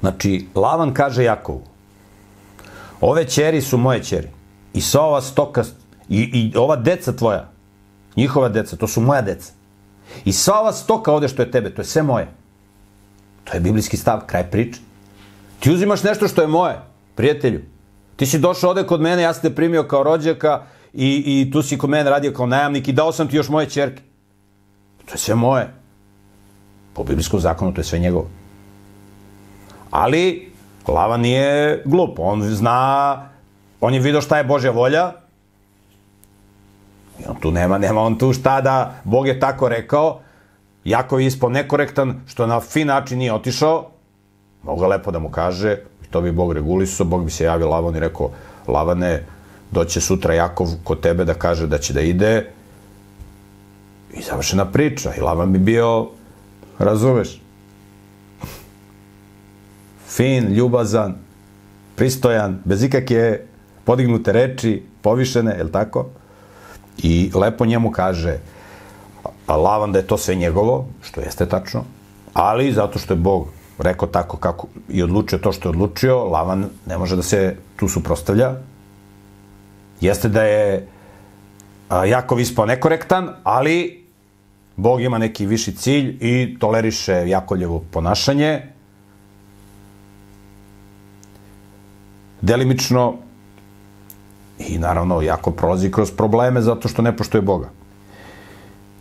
[0.00, 1.62] Znači, Lavan kaže Jakovu,
[3.00, 4.28] ove ćeri su moje ćeri.
[4.74, 5.64] I sva ova stoka,
[6.08, 7.48] i, i ova deca tvoja,
[8.16, 9.52] njihova deca, to su moja deca.
[10.24, 12.26] I sva ova stoka ovde što je tebe, to je sve moje.
[13.44, 14.80] To je biblijski stav, kraj priče.
[15.60, 16.80] Ti uzimaš nešto što je moje,
[17.14, 17.62] prijatelju.
[18.16, 21.62] Ti si došao ovde kod mene, ja sam te primio kao rođaka i, i tu
[21.62, 24.02] si kod mene radio kao najamnik i dao sam ti još moje čerke.
[25.06, 25.77] To je sve moje.
[26.98, 28.26] Po biblijskom zakonu to je sve njegovo.
[29.90, 30.50] Ali
[30.88, 33.28] Lava nije glup, on zna,
[33.80, 35.12] on je vidio šta je Božja volja,
[37.18, 40.20] I on tu nema, nema on tu šta da, Bog je tako rekao,
[40.84, 43.90] jako je ispao nekorektan, što na fin način nije otišao,
[44.62, 45.76] mogu lepo da mu kaže,
[46.10, 48.30] to bi Bog regulisao, Bog bi se javio Lavan i rekao,
[48.66, 49.24] Lavane,
[49.70, 52.50] doće sutra Jakov kod tebe da kaže da će da ide,
[54.14, 56.08] i završena priča, i Lavan bi bio,
[56.78, 57.40] razumeš,
[60.06, 61.14] fin, ljubazan,
[61.96, 63.40] pristojan, bez ikakve
[63.84, 66.06] podignute reči, povišene, je li tako?
[66.98, 68.38] I lepo njemu kaže
[69.48, 71.84] Lavan da je to sve njegovo, što jeste tačno,
[72.32, 76.66] ali zato što je Bog rekao tako kako i odlučio to što je odlučio, Lavan
[76.86, 78.54] ne može da se tu suprostavlja.
[80.00, 80.86] Jeste da je
[82.06, 84.04] Jakov ispao nekorektan, ali
[84.78, 88.62] Bog ima neki viši cilj i toleriše Jakovljevo ponašanje.
[92.40, 93.14] Delimično
[94.58, 97.68] I naravno, jako prolazi kroz probleme zato što ne poštuje Boga.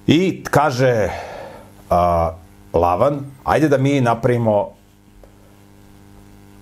[0.08, 1.10] I kaže
[1.90, 2.32] a,
[2.74, 4.70] Lavan, ajde da mi napravimo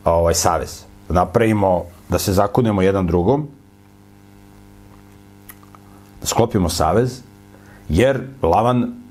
[0.05, 0.83] ovaj savez.
[1.09, 3.47] Da napravimo, da se zakunemo jedan drugom,
[6.21, 7.21] da sklopimo savez,
[7.89, 9.04] jer Lavan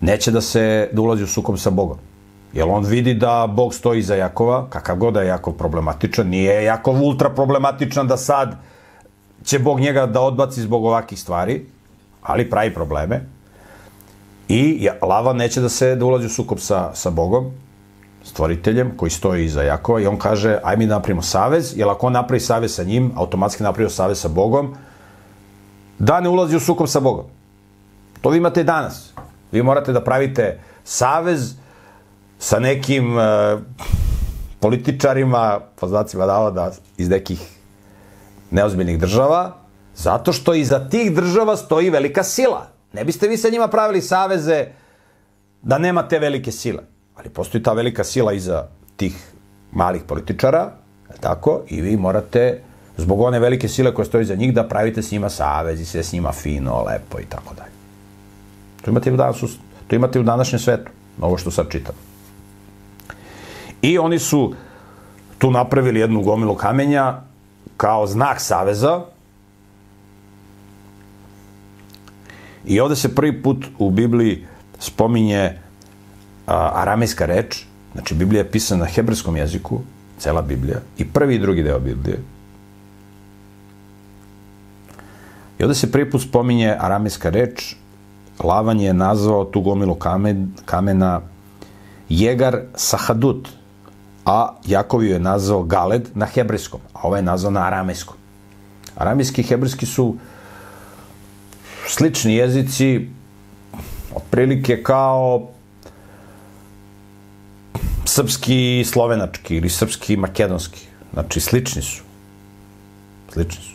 [0.00, 1.98] neće da se da ulazi u sukom sa Bogom.
[2.52, 6.64] Jer on vidi da Bog stoji za Jakova, kakav god da je Jakov problematičan, nije
[6.64, 8.56] Jakov ultra problematičan da sad
[9.44, 11.66] će Bog njega da odbaci zbog ovakih stvari,
[12.22, 13.20] ali pravi probleme.
[14.48, 17.50] I Lava neće da se da ulazi u sukob sa, sa Bogom,
[18.24, 22.06] stvoriteljem koji stoji iza Jakova i on kaže aj mi da napravimo savez, jer ako
[22.06, 24.74] on napravi savez sa njim, automatski napravio savez sa Bogom,
[25.98, 27.24] da ne ulazi u sukob sa Bogom.
[28.20, 29.07] To vi imate danas.
[29.52, 31.54] Vi morate da pravite savez
[32.38, 33.22] sa nekim uh,
[34.60, 37.58] političarima, po znacima da iz nekih
[38.50, 39.56] neozbiljnih država,
[39.96, 42.66] zato što iza tih država stoji velika sila.
[42.92, 44.66] Ne biste vi sa njima pravili saveze
[45.62, 46.82] da nema te velike sile.
[47.16, 49.32] Ali postoji ta velika sila iza tih
[49.72, 50.70] malih političara,
[51.20, 52.62] tako, i vi morate,
[52.96, 56.02] zbog one velike sile koje stoji za njih, da pravite s njima savez i sve
[56.02, 57.77] s njima fino, lepo i tako dalje.
[58.88, 59.40] To imate u, danas,
[59.86, 61.94] to imate u današnjem svetu, ovo što sad čitam.
[63.82, 64.54] I oni su
[65.38, 67.20] tu napravili jednu gomilu kamenja
[67.76, 69.04] kao znak saveza.
[72.66, 74.46] I ovde se prvi put u Bibliji
[74.78, 75.58] spominje
[76.46, 79.80] a, aramejska reč, znači Biblija je pisana na hebrejskom jeziku,
[80.18, 82.18] cela Biblija, i prvi i drugi deo Biblije.
[85.58, 87.76] I ovde se prvi put spominje aramejska reč,
[88.44, 91.20] Lavan je nazvao tu gomilu kamen, kamena
[92.08, 93.48] Jegar Sahadut,
[94.24, 98.16] a Jakov je nazvao Galed na hebrejskom, a ovaj je nazvao na aramejskom.
[98.96, 100.16] Aramejski i hebrejski su
[101.86, 103.08] slični jezici,
[104.14, 105.48] otprilike kao
[108.04, 110.86] srpski i slovenački ili srpski i makedonski.
[111.12, 112.02] Znači, slični su.
[113.32, 113.74] Slični su.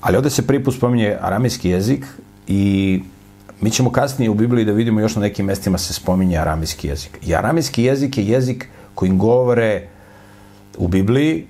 [0.00, 2.06] Ali ovde se prvi put spominje aramejski jezik
[2.46, 3.00] i
[3.64, 7.18] Mi ćemo kasnije u Bibliji da vidimo još na nekim mestima se spominje aramijski jezik.
[7.26, 9.88] I aramijski jezik je jezik kojim govore
[10.78, 11.46] u Bibliji,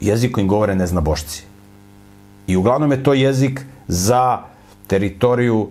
[0.00, 1.42] jezik kojim govore neznabošci.
[2.46, 4.38] I uglavnom je to jezik za
[4.86, 5.68] teritoriju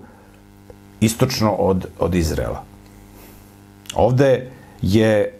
[0.99, 2.63] istočno od, od Izrela.
[3.95, 5.33] Ovde je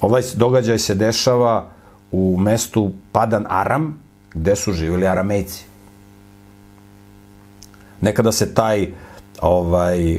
[0.00, 1.70] ovaj događaj se dešava
[2.10, 3.98] u mestu Padan Aram,
[4.34, 5.71] gde su živjeli Aramejci.
[8.02, 8.88] Nekada se taj
[9.40, 10.18] ovaj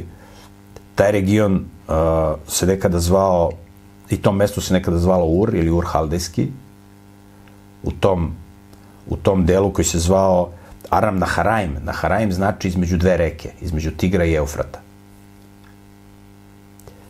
[0.95, 1.93] taj region uh,
[2.47, 3.51] se nekada zvao
[4.09, 6.47] i tom mestu se nekada zvalo Ur ili Ur Haldejski
[7.83, 8.31] u tom
[9.07, 10.49] u tom delu koji se zvao
[10.89, 11.77] Aram Naharaim.
[11.83, 14.79] Naharaim znači između dve reke, između Tigra i Eufrata.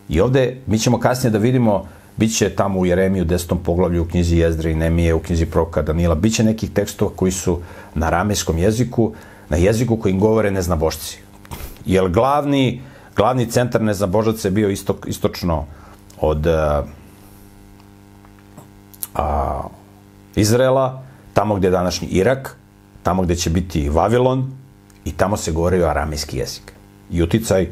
[0.10, 1.86] I ovde mi ćemo kasnije da vidimo
[2.18, 6.16] Biće tamo u Jeremiju, desetom poglavlju, u knjizi Jezdre i Nemije, u knjizi Proka Danila,
[6.16, 7.60] biće nekih tekstova koji su
[7.96, 9.14] na ramejskom jeziku,
[9.54, 11.20] na jeziku kojim govore neznabošci.
[11.86, 12.82] Jer glavni,
[13.16, 15.66] glavni centar neznabožaca je bio istok, istočno
[16.18, 16.84] od a,
[19.16, 19.62] a,
[20.36, 22.56] Izraela, tamo gde je današnji Irak,
[23.04, 24.50] tamo gde će biti Vavilon
[25.06, 26.74] i tamo se govore aramejski jezik.
[27.12, 27.70] I uticaj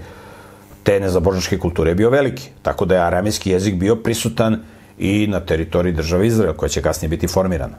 [0.83, 2.49] te nezabožničke kulture je bio veliki.
[2.61, 4.59] Tako da je aramejski jezik bio prisutan
[4.99, 7.77] i na teritoriji države Izrael, koja će kasnije biti formirana.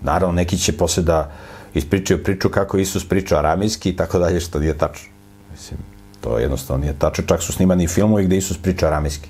[0.00, 1.32] Naravno, neki će posle da
[1.74, 5.08] ispričaju priču kako Isus priča aramejski i tako dalje, što nije tačno.
[5.52, 5.80] Mislim,
[6.20, 7.24] to jednostavno nije tačno.
[7.26, 9.28] Čak su snimani filmovi gde Isus priča aramejski.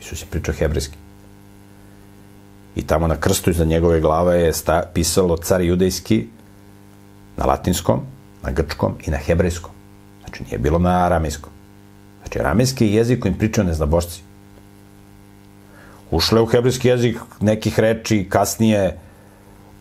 [0.00, 0.96] Isus je pričao hebrejski.
[2.76, 6.26] I tamo na krstu iza njegove glave je sta, pisalo car judejski
[7.36, 8.00] na latinskom,
[8.42, 9.70] na grčkom i na hebrejskom.
[10.20, 11.50] Znači nije bilo na aramejskom.
[12.22, 14.22] Znači, aramejski jezik kojim pričaju neznabošci.
[16.10, 18.98] Ušle u hebrejski jezik nekih reči kasnije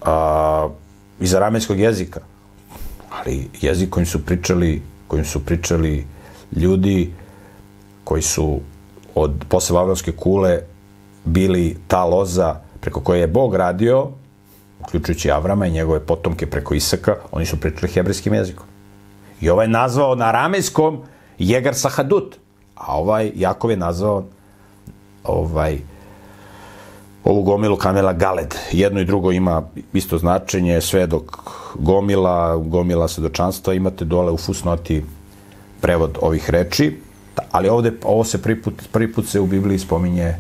[0.02, 0.70] a,
[1.22, 2.20] iz aramejskog jezika.
[3.10, 6.06] Ali jezik kojim su pričali, kojim su pričali
[6.56, 7.14] ljudi
[8.04, 8.60] koji su
[9.16, 10.60] od posle Vavronske kule
[11.26, 14.10] bili ta loza preko koje je Bog radio,
[14.80, 18.66] uključujući Avrama i njegove potomke preko Isaka, oni su pričali hebrejskim jezikom.
[19.42, 21.02] I ovaj je nazvao na aramejskom
[21.38, 22.36] Jegar Sahadut.
[22.76, 24.26] A ovaj Jakov je nazvao
[25.24, 25.80] ovaj
[27.24, 28.56] ovu gomilu kamela Galed.
[28.72, 31.24] Jedno i drugo ima isto značenje, sve dok
[31.76, 35.04] gomila, gomila svedočanstva, imate dole u fusnoti
[35.82, 36.98] prevod ovih reči,
[37.52, 40.36] ali ovde, ovo se prvi put, prvi put se u Bibliji spominje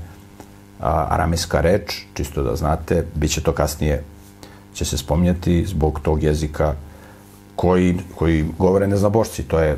[0.80, 4.04] a, aramejska reč, čisto da znate, bit će to kasnije,
[4.74, 6.76] će se spominjati zbog tog jezika
[7.56, 9.78] koji, koji govore neznabošci, to je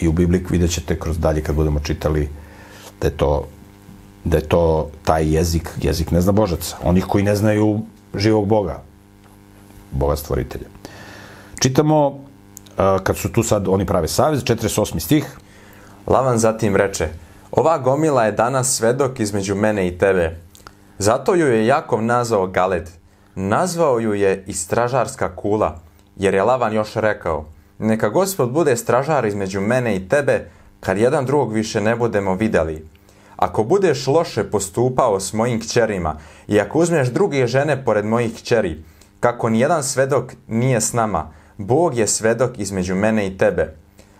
[0.00, 2.28] i u Bibliji vidjet ćete kroz dalje kad budemo čitali
[3.00, 3.46] da je to
[4.28, 6.76] da je to taj jezik, jezik ne zna božaca.
[6.84, 7.80] Onih koji ne znaju
[8.14, 8.82] živog Boga,
[9.90, 10.66] Boga stvoritelja.
[11.58, 12.18] Čitamo,
[12.76, 15.00] kad su tu sad, oni prave savez, 48.
[15.00, 15.26] stih.
[16.06, 17.08] Lavan zatim reče,
[17.50, 20.36] ova gomila je danas svedok između mene i tebe.
[20.98, 22.90] Zato ju je Jakov nazvao Galed.
[23.34, 25.80] Nazvao ju je i stražarska kula,
[26.16, 27.44] jer je Lavan još rekao,
[27.78, 32.86] Neka gospod bude stražar između mene i tebe, kad jedan drugog više ne budemo videli.
[33.38, 36.16] Ako budeš loše postupao s mojim kćerima
[36.48, 38.82] i ako uzmeš druge žene pored mojih kćeri,
[39.20, 43.74] kako nijedan svedok nije s nama, Bog je svedok između mene i tebe.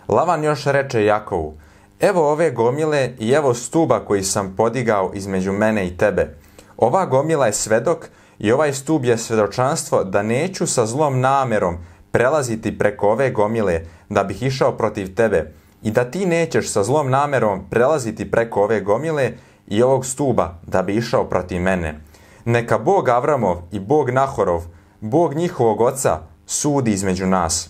[0.07, 1.57] Lavan još reče Jakovu,
[1.99, 6.35] evo ove gomile i evo stuba koji sam podigao između mene i tebe.
[6.77, 11.77] Ova gomila je svedok i ovaj stub je svedočanstvo da neću sa zlom namerom
[12.11, 15.53] prelaziti preko ove gomile da bih išao protiv tebe
[15.83, 19.31] i da ti nećeš sa zlom namerom prelaziti preko ove gomile
[19.67, 21.99] i ovog stuba da bi išao protiv mene.
[22.45, 24.63] Neka Bog Avramov i Bog Nahorov,
[25.01, 27.69] Bog njihovog oca, sudi između nas.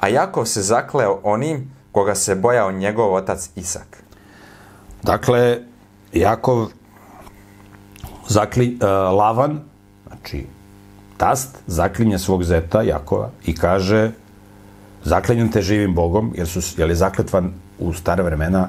[0.00, 4.02] A Jakov se zakleo onim koga se bojao njegov otac Isak.
[5.02, 5.58] Dakle,
[6.12, 6.66] Jakov
[8.28, 8.88] zakli, uh,
[9.18, 9.60] Lavan,
[10.06, 10.46] znači
[11.16, 14.10] tast zaklinje svog zeta Jakova i kaže
[15.04, 18.68] zaklinjem te živim Bogom, jer, su, jer je zakletvan u stare vremena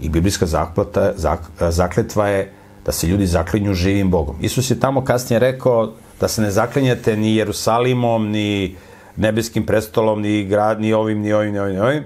[0.00, 2.52] i biblijska zakleta, zak, zakletva je
[2.86, 4.36] da se ljudi zaklinju živim Bogom.
[4.40, 8.76] Isus je tamo kasnije rekao da se ne zaklinjete ni Jerusalimom, ni
[9.16, 12.04] nebeskim prestolom, ni, grad, ni ovim, ni ovim, ni ovim, ni ovim,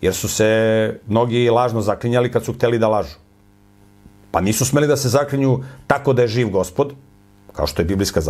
[0.00, 3.16] jer su se mnogi lažno zaklinjali kad su hteli da lažu.
[4.30, 6.92] Pa nisu smeli da se zaklinju tako da je živ gospod,
[7.52, 8.20] kao što je biblijska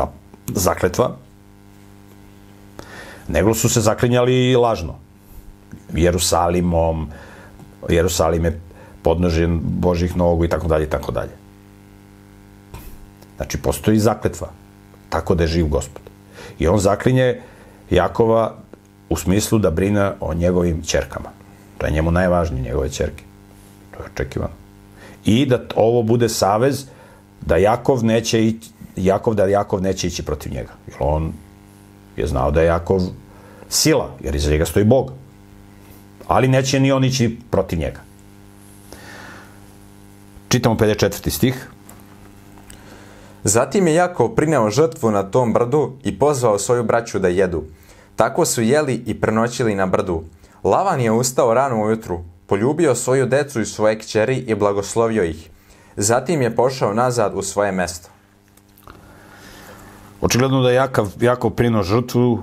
[0.47, 1.17] zakletva,
[3.29, 4.95] nego su se zaklinjali lažno.
[5.95, 7.09] Jerusalimom,
[7.89, 8.61] Jerusalim je
[9.03, 11.31] podnožen Božih nogu i tako dalje i tako dalje.
[13.37, 14.49] Znači, postoji zakletva,
[15.09, 16.03] tako da je živ gospod.
[16.59, 17.41] I on zaklinje
[17.91, 18.55] Jakova
[19.09, 21.31] u smislu da brine o njegovim čerkama.
[21.79, 23.25] To je njemu najvažnije, njegove čerke.
[23.91, 24.55] To je očekivano.
[25.25, 26.87] I da ovo bude savez
[27.41, 30.73] da Jakov neće ići, Jakov da Jakov neće ići protiv njega.
[30.87, 31.33] Jer on
[32.19, 33.01] je znao da je Jakov
[33.69, 35.13] sila, jer iza njega stoji Bog.
[36.27, 38.01] Ali neće ni on ići protiv njega.
[40.49, 41.31] Čitamo 54.
[41.31, 41.69] stih.
[43.45, 47.65] Zatim je Jakov prineo žrtvu na tom brdu i pozvao svoju braću da jedu.
[48.17, 50.23] Tako su jeli i prenoćili na brdu.
[50.65, 55.51] Lavan je ustao rano ujutru, poljubio svoju decu i svoje kćeri i blagoslovio ih.
[55.97, 58.09] Zatim je pošao nazad u svoje mesto.
[60.21, 62.43] Očigledno da je Jakov, Jakov prinuo žrtvu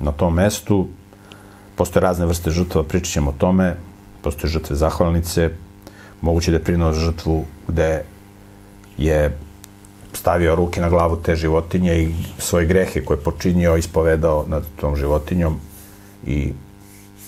[0.00, 0.88] na tom mestu.
[1.76, 3.76] Postoje razne vrste žrtva, pričat ćemo o tome.
[4.22, 5.50] Postoje žrtve zahvalnice.
[6.20, 8.04] Moguće da je prinuo žrtvu gde
[8.98, 9.38] je
[10.12, 14.96] stavio ruke na glavu te životinje i svoje grehe koje je počinio ispovedao nad tom
[14.96, 15.60] životinjom
[16.26, 16.52] i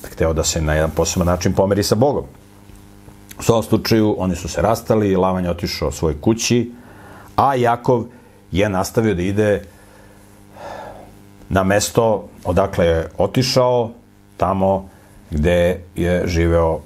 [0.05, 2.25] hteo da se na jedan poseban način pomeri sa Bogom.
[3.39, 6.73] U svom slučaju oni su se rastali, Lavan je otišao svoj kući,
[7.37, 8.05] a Jakov
[8.53, 9.63] je nastavio da ide
[11.49, 13.91] na mesto odakle je otišao,
[14.37, 14.89] tamo
[15.31, 16.81] gde je živeo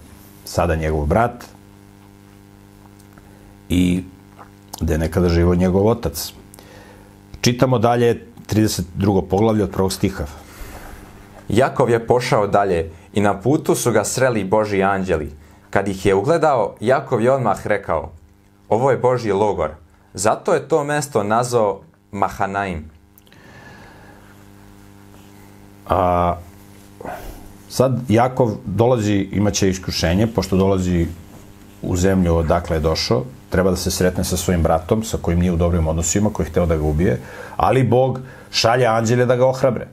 [0.45, 1.45] sada njegov brat
[3.69, 4.05] i
[4.81, 6.33] gde je nekada živao njegov otac.
[7.41, 9.29] Čitamo dalje 32.
[9.29, 10.25] poglavlje od prvog stiha.
[11.49, 15.33] Jakov je pošao dalje i na putu su ga sreli Boži anđeli.
[15.71, 18.13] Kad ih je ugledao, Jakov je odmah rekao,
[18.69, 19.82] ovo je Božji logor.
[20.15, 21.81] Zato je to mesto nazvao
[22.13, 22.85] Mahanaim.
[25.89, 26.37] A,
[27.69, 31.07] sad Jakov dolazi, imaće iskušenje, pošto dolazi
[31.83, 35.53] u zemlju odakle je došao, treba da se sretne sa svojim bratom, sa kojim nije
[35.53, 37.21] u dobrim odnosima, koji je hteo da ga ubije,
[37.57, 39.87] ali Bog šalje anđele da ga ohrabre.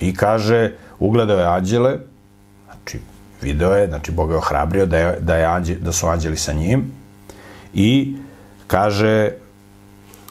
[0.00, 1.98] I kaže, ugledao je anđele,
[2.66, 3.00] znači,
[3.42, 6.52] video je, znači, Bog je ohrabrio da, je, da, je anđe, da su anđeli sa
[6.52, 6.92] njim,
[7.74, 8.16] i
[8.70, 9.34] kaže,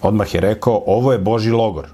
[0.01, 1.89] odmah je rekao, ovo je Boži logor.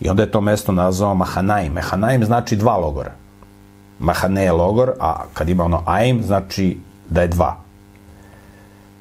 [0.00, 1.72] I onda je to mesto nazvao Mahanaim.
[1.72, 3.12] Mahanaim znači dva logora.
[3.98, 6.78] Mahane je logor, a kad ima ono aim, znači
[7.08, 7.56] da je dva.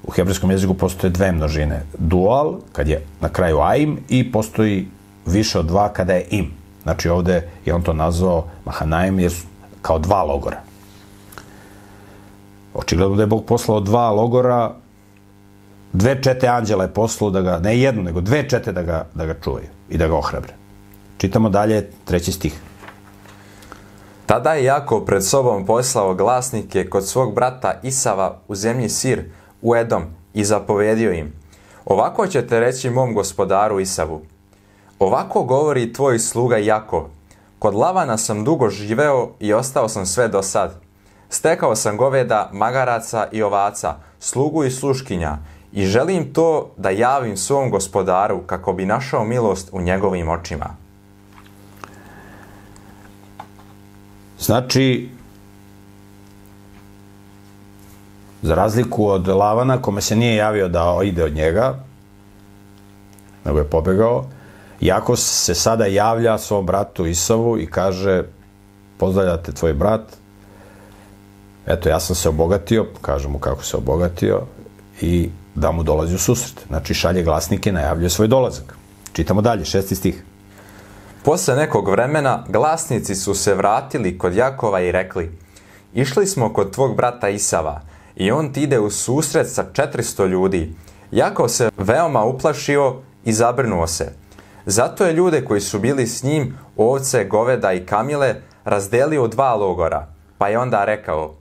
[0.04, 1.86] U hebrejskom jeziku postoje dve množine.
[1.98, 4.88] Dual, kad je na kraju aim, i postoji
[5.26, 6.52] više od dva kada je im.
[6.84, 9.48] Znači ovde je on to nazvao Mahanaim jer su
[9.82, 10.60] kao dva logora.
[12.74, 14.76] Očigledno da je Bog poslao dva logora,
[15.94, 19.26] dve čete anđela je poslao da ga, ne jednu, nego dve čete da ga, da
[19.26, 20.54] ga čuvaju i da ga ohrabre.
[21.18, 22.60] Čitamo dalje treći stih.
[24.26, 29.24] Tada je Jakov pred sobom poslao glasnike kod svog brata Isava u zemlji Sir,
[29.62, 31.34] u Edom, i zapovedio im.
[31.86, 34.22] Ovako ćete reći mom gospodaru Isavu.
[35.00, 37.04] Ovako govori tvoj sluga Jakov.
[37.60, 40.72] Kod Lavana sam dugo živeo i ostao sam sve do sad.
[41.30, 45.38] Stekao sam goveda, magaraca i ovaca, slugu i sluškinja,
[45.74, 50.76] i želim to da javim svom gospodaru kako bi našao milost u njegovim očima.
[54.40, 55.10] Znači,
[58.42, 61.76] za razliku od Lavana, kome se nije javio da ide od njega,
[63.46, 64.26] nego je pobegao,
[64.82, 68.24] Jako se sada javlja svom bratu Isavu i kaže,
[68.98, 70.02] pozdravljate tvoj brat,
[71.68, 74.42] eto, ja sam se obogatio, kaže mu kako se obogatio,
[75.02, 75.30] i
[75.60, 76.66] da mu dolazi u susret.
[76.68, 78.78] Znači, šalje glasnike, najavljuje svoj dolazak.
[79.14, 80.24] Čitamo dalje, šesti stih.
[81.24, 85.32] Posle nekog vremena glasnici su se vratili kod Jakova i rekli
[85.94, 87.82] Išli smo kod tvog brata Isava
[88.16, 90.74] i on ti ide u susret sa 400 ljudi.
[91.12, 92.96] Jakov se veoma uplašio
[93.26, 94.12] i zabrnuo se.
[94.66, 98.36] Zato je ljude koji su bili s njim, ovce, goveda i kamile,
[98.66, 100.08] razdelio u dva logora.
[100.38, 101.36] Pa je onda rekao,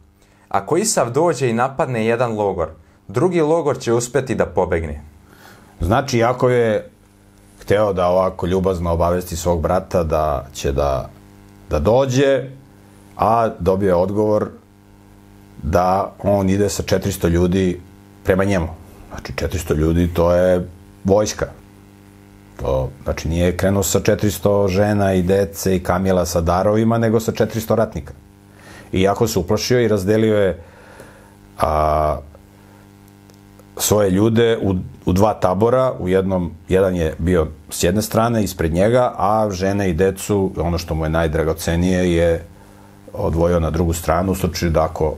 [0.49, 2.69] ako Isav dođe i napadne jedan logor,
[3.09, 5.01] drugi logor će uspeti da pobegne.
[5.81, 6.91] Znači, Jakov je
[7.61, 11.11] hteo da ovako ljubazno obavesti svog brata da će da,
[11.71, 12.45] da dođe,
[13.17, 14.49] a dobio je odgovor
[15.63, 17.81] da on ide sa 400 ljudi
[18.25, 18.69] prema njemu.
[19.09, 20.69] Znači, 400 ljudi to je
[21.05, 21.47] vojska.
[22.61, 27.33] To, znači, nije krenuo sa 400 žena i dece i kamila sa darovima, nego sa
[27.33, 28.13] 400 ratnika.
[28.93, 30.63] I jako se uplašio i razdelio je
[31.59, 32.19] a,
[33.79, 34.75] svoje ljude u,
[35.07, 39.91] u dva tabora, u jednom, jedan je bio s jedne strane ispred njega, a žene
[39.91, 42.45] i decu, ono što mu je najdragocenije, je
[43.13, 45.15] odvojio na drugu stranu, u slučaju da ako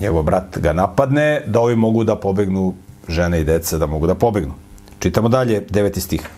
[0.00, 2.74] njegov brat ga napadne, da ovi mogu da pobegnu,
[3.08, 4.54] žene i deca da mogu da pobegnu.
[4.98, 6.28] Čitamo dalje, deveti stih.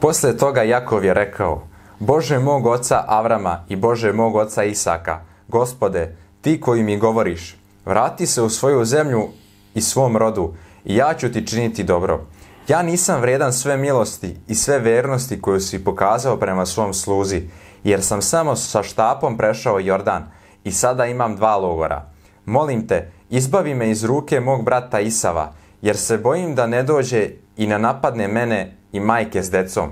[0.00, 1.62] Posle toga Jakov je rekao,
[1.98, 7.56] Bože mog oca Avrama i Bože mog oca Isaka, gospode, ti koji mi govoriš,
[7.86, 9.28] vrati se u svoju zemlju
[9.74, 10.54] i svom rodu
[10.84, 12.26] i ja ću ti činiti dobro.
[12.68, 17.42] Ja nisam vredan sve milosti i sve vernosti koju si pokazao prema svom sluzi,
[17.84, 20.24] jer sam samo sa štapom prešao Jordan
[20.64, 22.10] i sada imam dva logora.
[22.44, 25.52] molim te, izbavi me iz ruke mog brata Isava,
[25.82, 29.90] jer se bojim da ne dođe i ne napadne mene i majke s decom.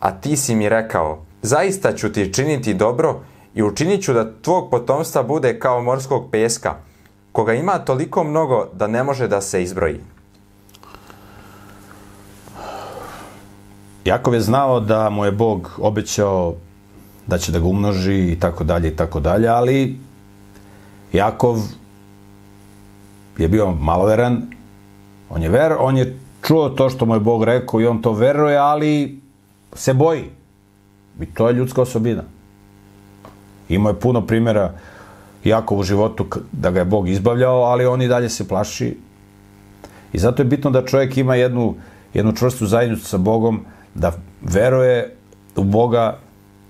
[0.00, 3.20] A ti si mi rekao, zaista ću ti činiti dobro
[3.54, 6.74] i učinit ću da tvog potomstva bude kao morskog peska,
[7.32, 10.00] koga ima toliko mnogo da ne može da se izbroji.
[14.04, 16.54] Jakov je znao da mu je Bog obećao
[17.26, 19.98] da će da ga umnoži i tako dalje i tako dalje, ali
[21.12, 21.58] Jakov
[23.38, 24.42] je bio maloveran,
[25.30, 28.12] on je ver, on je čuo to što mu je Bog rekao i on to
[28.12, 29.20] veruje, ali
[29.72, 30.30] se boji.
[31.20, 32.22] I to je ljudska osobina.
[33.68, 34.72] Ima je puno primjera
[35.44, 38.96] Jakov u životu da ga je Bog izbavljao, ali on i dalje se plaši.
[40.12, 41.74] I zato je bitno da čovjek ima jednu,
[42.14, 43.64] jednu čvrstu zajednicu sa Bogom,
[43.94, 44.12] da
[44.42, 45.16] veruje
[45.56, 46.18] u Boga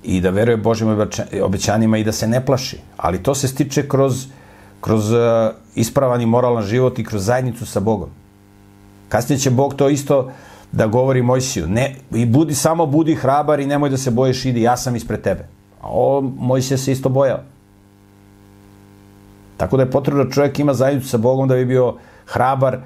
[0.02, 1.06] i da veruje Božim
[1.42, 2.78] obećanjima i da se ne plaši.
[2.96, 4.26] Ali to se stiče kroz,
[4.80, 5.18] kroz uh,
[5.74, 8.08] ispravan i moralan život i kroz zajednicu sa Bogom.
[9.08, 10.30] Kasnije će Bog to isto
[10.72, 11.66] da govori Mojsiju.
[11.66, 15.22] Ne, I budi, samo budi hrabar i nemoj da se bojiš, idi, ja sam ispred
[15.22, 15.48] tebe.
[15.80, 17.40] A o, Mojsija se isto bojao.
[19.56, 21.94] Tako da je potrebno da čovjek ima zajednicu sa Bogom da bi bio
[22.26, 22.78] hrabar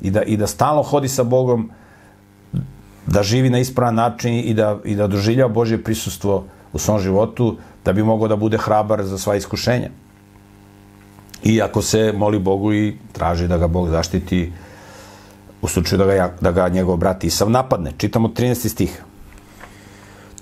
[0.00, 1.70] i da, i da stalno hodi sa Bogom,
[3.06, 7.56] da živi na ispravan način i da, i da doživlja Božje prisustvo u svom životu,
[7.84, 9.90] da bi mogao da bude hrabar za sva iskušenja.
[11.42, 14.52] I ako se moli Bogu i traži da ga Bog zaštiti
[15.62, 17.92] u slučaju da ga, da ga njegov brat Isav napadne.
[17.96, 18.68] Čitamo 13.
[18.68, 19.02] stih.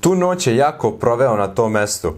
[0.00, 2.14] Tu noć je Jakov proveo na tom mestu.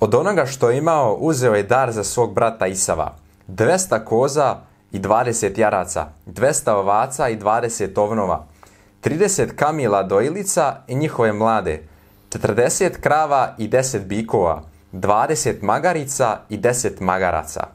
[0.00, 3.14] Od onoga što je imao, uzeo je dar za svog brata Isava.
[3.48, 4.56] 200 koza
[4.92, 8.46] i 20 jaraca, 200 ovaca i 20 ovnova,
[9.04, 11.82] 30 kamila dojilica i njihove mlade,
[12.30, 17.66] 40 krava i 10 bikova, 20 magarica i 10 magaraca.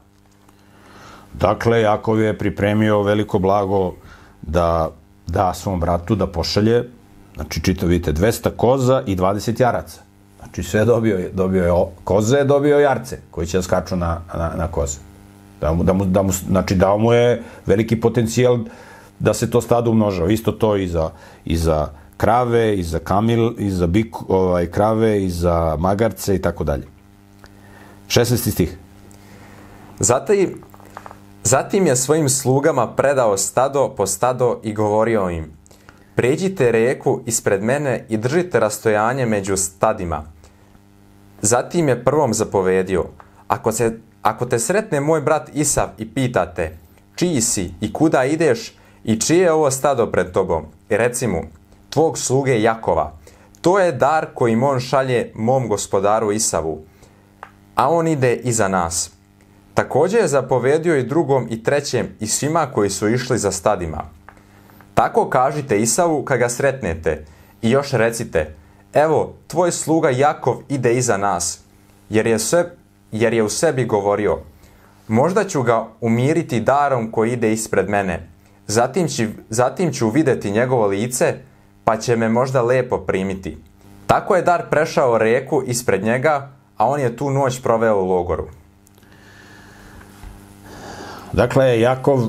[1.32, 3.94] Dakle, Jakov je pripremio veliko blago
[4.42, 4.90] da
[5.26, 6.88] da svom bratu da pošalje,
[7.34, 10.00] znači čito vidite, 200 koza i 20 jaraca.
[10.52, 11.72] Znači sve dobio je, dobio je
[12.04, 14.98] koze, dobio je jarce koji će da skaču na, na, na koze.
[15.60, 18.58] Da mu, da mu, da mu, znači dao mu je veliki potencijal
[19.18, 20.28] da se to stado umnožao.
[20.28, 21.10] Isto to i za,
[21.44, 26.42] i za krave, i za kamil, i za bik, ovaj, krave, i za magarce i
[26.42, 26.86] tako dalje.
[28.08, 28.50] 16.
[28.50, 28.76] stih.
[29.98, 30.60] Zatim,
[31.44, 35.52] zatim je svojim slugama predao stado po stado i govorio im,
[36.14, 40.24] pređite reku ispred mene i držite rastojanje među stadima.
[41.42, 43.04] Zatim je prvom zapovedio,
[43.48, 46.76] ako, se, ako te sretne moj brat Isav i pitate,
[47.14, 48.74] čiji si i kuda ideš
[49.04, 51.42] i čije je ovo stado pred tobom, i reci mu,
[51.90, 53.12] tvog sluge Jakova,
[53.60, 56.78] to je dar koji on šalje mom gospodaru Isavu,
[57.74, 59.10] a on ide iza nas.
[59.74, 64.04] Također je zapovedio i drugom i trećem i svima koji su išli za stadima.
[64.94, 67.24] Tako kažite Isavu kad ga sretnete
[67.62, 68.54] i još recite,
[68.94, 71.60] evo, tvoj sluga Jakov ide iza nas,
[72.08, 72.70] jer je, sve,
[73.12, 74.38] jer je u sebi govorio,
[75.08, 78.28] možda ću ga umiriti darom koji ide ispred mene,
[78.66, 81.34] zatim ću, zatim ću videti njegovo lice,
[81.84, 83.58] pa će me možda lepo primiti.
[84.06, 88.48] Tako je dar prešao reku ispred njega, a on je tu noć proveo u logoru.
[91.32, 92.20] Dakle, Jakov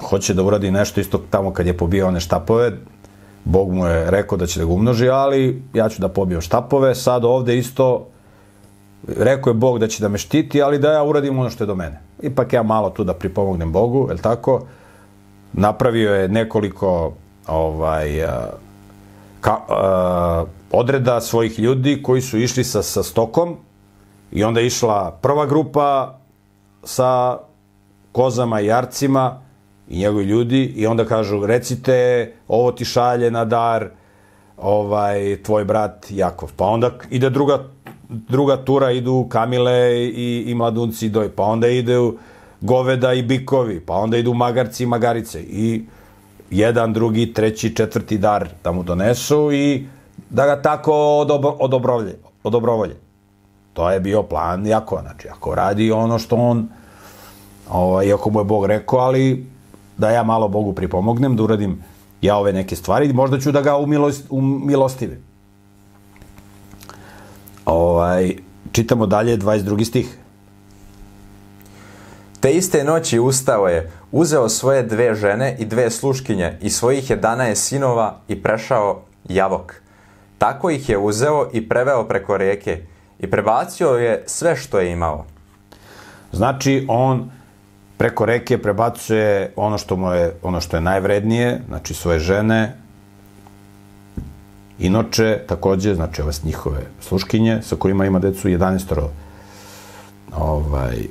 [0.00, 2.72] hoće da uradi nešto isto tamo kad je pobio one štapove.
[3.44, 6.94] Bog mu je rekao da će da ga umnoži, ali ja ću da pobijem štapove.
[6.94, 8.06] Sad ovde isto
[9.08, 11.68] rekao je Bog da će da me štiti, ali da ja uradim ono što je
[11.68, 12.00] do mene.
[12.22, 14.66] Ipak ja malo tu da pripomognem Bogu, je tako?
[15.52, 17.12] Napravio je nekoliko
[17.46, 18.26] ovaj,
[19.40, 23.56] ka, uh, odreda svojih ljudi koji su išli sa, sa stokom
[24.32, 26.18] i onda je išla prva grupa
[26.82, 27.38] sa
[28.12, 29.43] kozama i jarcima
[29.88, 33.88] i njegovi ljudi i onda kažu recite ovo ti šalje na dar
[34.56, 36.52] ovaj tvoj brat Jakov.
[36.56, 37.58] Pa onda ide druga
[38.08, 42.16] druga tura idu kamile i, i mladunci doj, pa onda idu
[42.60, 45.84] goveda i bikovi, pa onda idu magarci i magarice i
[46.50, 49.86] jedan, drugi, treći, četvrti dar da mu donesu i
[50.30, 52.96] da ga tako odobro, odobrovolje, odobrovolje.
[53.72, 56.68] To je bio plan Jakova, znači ako radi ono što on,
[57.70, 59.46] ovaj, iako mu je Bog rekao, ali
[59.98, 61.82] da ja malo Bogu pripomognem, da uradim
[62.22, 65.18] ja ove neke stvari, možda ću da ga umilost, umilostivim.
[67.64, 68.36] Ovaj,
[68.72, 69.84] čitamo dalje 22.
[69.84, 70.18] stih.
[72.40, 77.56] Te iste noći ustao je, uzeo svoje dve žene i dve sluškinje i svojih jedanaje
[77.56, 79.74] sinova i prešao Javok.
[80.38, 82.82] Tako ih je uzeo i preveo preko reke
[83.18, 85.24] i prebacio je sve što je imao.
[86.32, 87.30] Znači, on
[87.96, 92.76] preko reke prebacuje ono što mu je, ono što je najvrednije, znači svoje žene,
[94.78, 99.08] Inoče, takođe, znači ove njihove sluškinje, sa kojima ima decu 11
[100.36, 101.08] ovaj,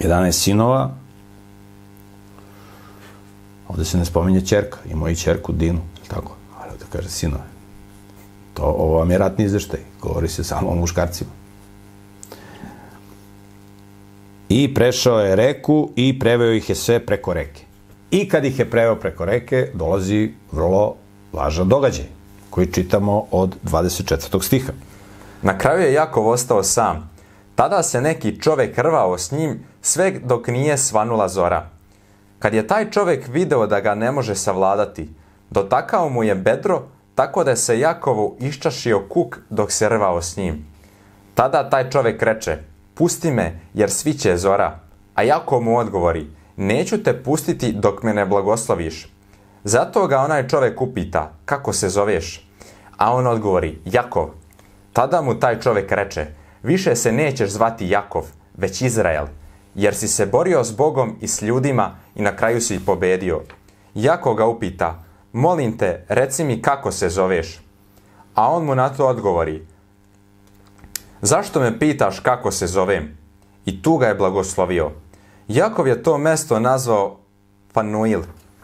[0.00, 0.90] 11 sinova.
[3.68, 4.78] Ovde se ne spominje čerka,
[5.10, 7.44] i čerku Dinu, tako, ali da kaže sinove.
[8.54, 11.30] To, ovo vam je ratni izveštaj, govori se samo o muškarcima.
[14.52, 17.62] I prešao je reku i preveo ih je sve preko reke.
[18.10, 20.94] I kad ih je preveo preko reke, dolazi vrlo
[21.32, 22.04] važan događaj
[22.50, 24.42] koji čitamo od 24.
[24.42, 24.72] stiha.
[25.42, 27.10] Na kraju je Jakov ostao sam.
[27.54, 31.68] Tada se neki čovek rvao s njim sve dok nije svanula zora.
[32.38, 35.08] Kad je taj čovek video da ga ne može savladati,
[35.50, 36.82] dotakao mu je bedro
[37.14, 40.66] tako da se Jakovu iščašio kuk dok se rvao s njim.
[41.34, 42.58] Tada taj čovek reče,
[43.00, 44.78] pusti me jer sviće zora.
[45.14, 46.26] A Jakov mu odgovori,
[46.56, 49.08] neću te pustiti dok me ne blagosloviš.
[49.64, 52.48] Zato ga onaj čovek upita, kako se zoveš?
[52.96, 54.28] A on odgovori, Jakov.
[54.92, 56.26] Tada mu taj čovek reče,
[56.62, 58.24] više se nećeš zvati Jakov,
[58.56, 59.26] već Izrael,
[59.74, 63.40] jer si se borio s Bogom i s ljudima i na kraju si ih pobedio.
[63.94, 67.60] Jakov ga upita, molim te, reci mi kako se zoveš?
[68.34, 69.66] A on mu na to odgovori,
[71.22, 73.16] zašto me pitaš kako se zovem?
[73.64, 74.90] I tu ga je blagoslovio.
[75.48, 77.16] Jakov je to mesto nazvao
[77.72, 78.20] Fanuil,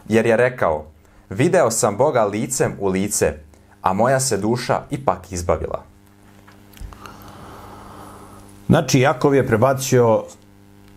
[0.09, 0.85] jer je rekao,
[1.29, 3.33] video sam Boga licem u lice,
[3.81, 5.83] a moja se duša ipak izbavila.
[8.67, 10.23] Znači, Jakov je prebacio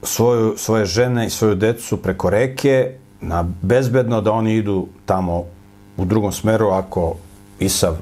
[0.03, 5.45] svoju, svoje žene i svoju decu preko reke na bezbedno da oni idu tamo
[5.97, 7.15] u drugom smeru ako
[7.59, 7.97] Isav,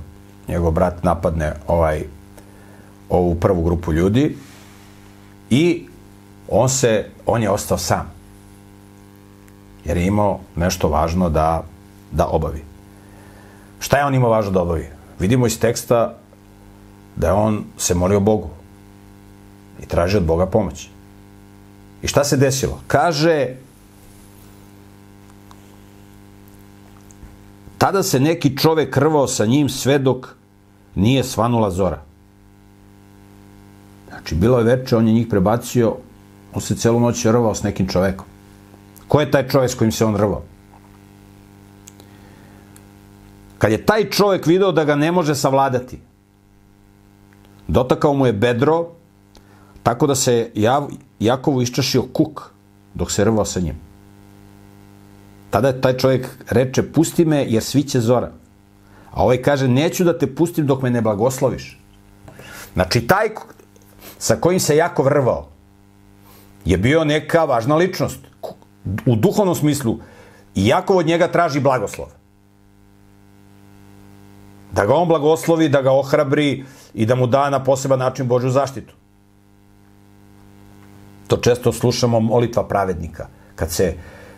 [0.49, 2.05] njegov brat, napadne ovaj,
[3.09, 4.37] ovu prvu grupu ljudi
[5.51, 5.87] i
[6.49, 8.19] on se, on je ostao sam
[9.85, 11.65] jer je imao nešto važno da,
[12.13, 12.63] da obavi.
[13.81, 14.89] Šta je on imao važno da obavi?
[15.19, 16.15] Vidimo iz teksta
[17.17, 18.51] da je on se molio Bogu
[19.83, 20.89] i traži od Boga pomoć.
[22.03, 22.81] I šta se desilo?
[22.87, 23.55] Kaže,
[27.79, 30.29] tada se neki čovek rvao sa njim sve dok
[30.95, 32.03] nije svanula zora.
[34.29, 35.95] Znači, bilo je veče, on je njih prebacio,
[36.55, 38.27] on se celu noć rvao s nekim čovekom.
[39.09, 40.43] Ko je taj čovjek s kojim se on rvao?
[43.59, 45.99] Kad je taj čovjek video da ga ne može savladati,
[47.69, 48.91] dotakao mu je bedro,
[49.83, 52.51] tako da se Jav, Jakovu iščašio kuk
[52.95, 53.81] dok se rvao sa njim.
[55.51, 58.33] Tada je taj čovjek reče, pusti me jer sviće zora.
[59.11, 61.79] A ovaj kaže, neću da te pustim dok me ne blagosloviš.
[62.75, 63.33] Znači, taj
[64.19, 65.49] sa kojim se Jakov rvao
[66.65, 68.19] je bio neka važna ličnost
[69.07, 69.99] u duhovnom smislu,
[70.55, 72.09] Jakov od njega traži blagoslov.
[74.73, 76.65] Da ga on blagoslovi, da ga ohrabri
[76.95, 78.95] i da mu da na poseban način Božju zaštitu.
[81.27, 83.27] To često slušamo molitva pravednika.
[83.57, 83.95] Kad se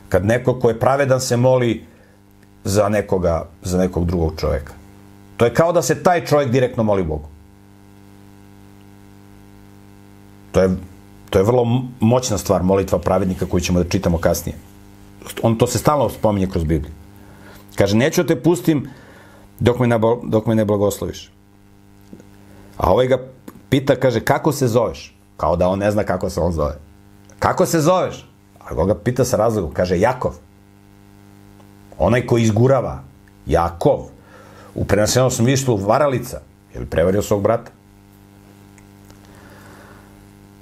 [0.08, 1.86] kad neko ko je pravedan se moli
[2.64, 4.72] za nekoga, za nekog drugog čoveka.
[5.36, 7.28] To je kao da se taj čovjek direktno moli Bogu.
[10.52, 10.70] To je
[11.30, 11.64] To je vrlo
[12.00, 14.56] moćna stvar, molitva pravednika koju ćemo da čitamo kasnije.
[15.42, 16.92] On to se stalno spominje kroz Bibliju.
[17.74, 18.88] Kaže, neću te pustim
[19.60, 21.30] dok me, ne, dok me ne blagosloviš.
[22.76, 23.18] A ovaj ga
[23.68, 25.14] pita, kaže, kako se zoveš?
[25.36, 26.78] Kao da on ne zna kako se on zove.
[27.38, 28.26] Kako se zoveš?
[28.58, 30.34] A ga pita sa razlogom, kaže, Jakov.
[31.98, 33.02] Onaj ko izgurava.
[33.46, 34.10] Jakov.
[34.74, 36.40] U prenasenom smislu varalica.
[36.74, 37.70] Je li prevario svog brata?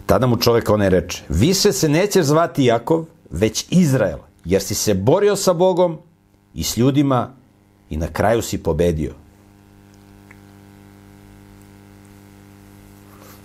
[0.09, 4.95] Tada mu čovek onaj reče, više se nećeš zvati Jakov, već Izrael, jer si se
[4.95, 5.99] borio sa Bogom
[6.55, 7.31] i s ljudima
[7.91, 9.13] i na kraju si pobedio.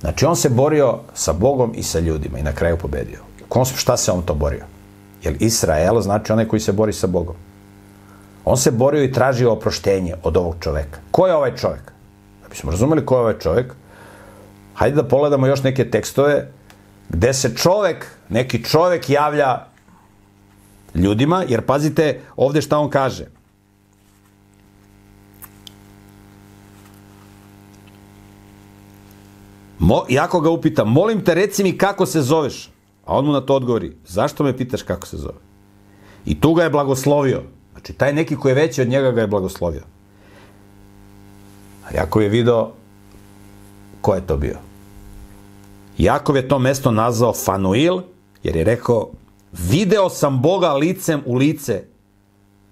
[0.01, 3.20] Znači, on se borio sa Bogom i sa ljudima i na kraju pobedio.
[3.49, 4.66] Kom, šta se on to borio?
[5.24, 7.36] Jer Israel znači onaj koji se bori sa Bogom.
[8.45, 10.99] On se borio i tražio oproštenje od ovog čoveka.
[11.11, 11.91] Ko je ovaj čovek?
[12.41, 13.74] Da bismo razumeli ko je ovaj čovek,
[14.74, 16.51] hajde da pogledamo još neke tekstove
[17.09, 19.65] gde se čovek, neki čovek javlja
[20.95, 23.26] ljudima, jer pazite ovde šta on kaže.
[29.80, 32.69] Mo, jako ga upita, molim te reci mi kako se zoveš.
[33.05, 35.39] A on mu na to odgovori, zašto me pitaš kako se zove?
[36.26, 37.43] I tu ga je blagoslovio.
[37.71, 39.82] Znači, taj neki koji je veći od njega ga je blagoslovio.
[41.86, 42.71] A jako je video
[44.04, 44.60] ko je to bio.
[45.97, 48.01] Jakov je to mesto nazvao Fanuil,
[48.43, 49.12] jer je rekao,
[49.51, 51.84] video sam Boga licem u lice,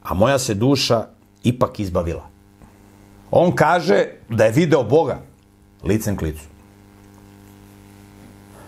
[0.03, 1.05] a moja se duša
[1.43, 2.27] ipak izbavila.
[3.31, 5.21] On kaže da je video Boga
[5.83, 6.43] licem k licu.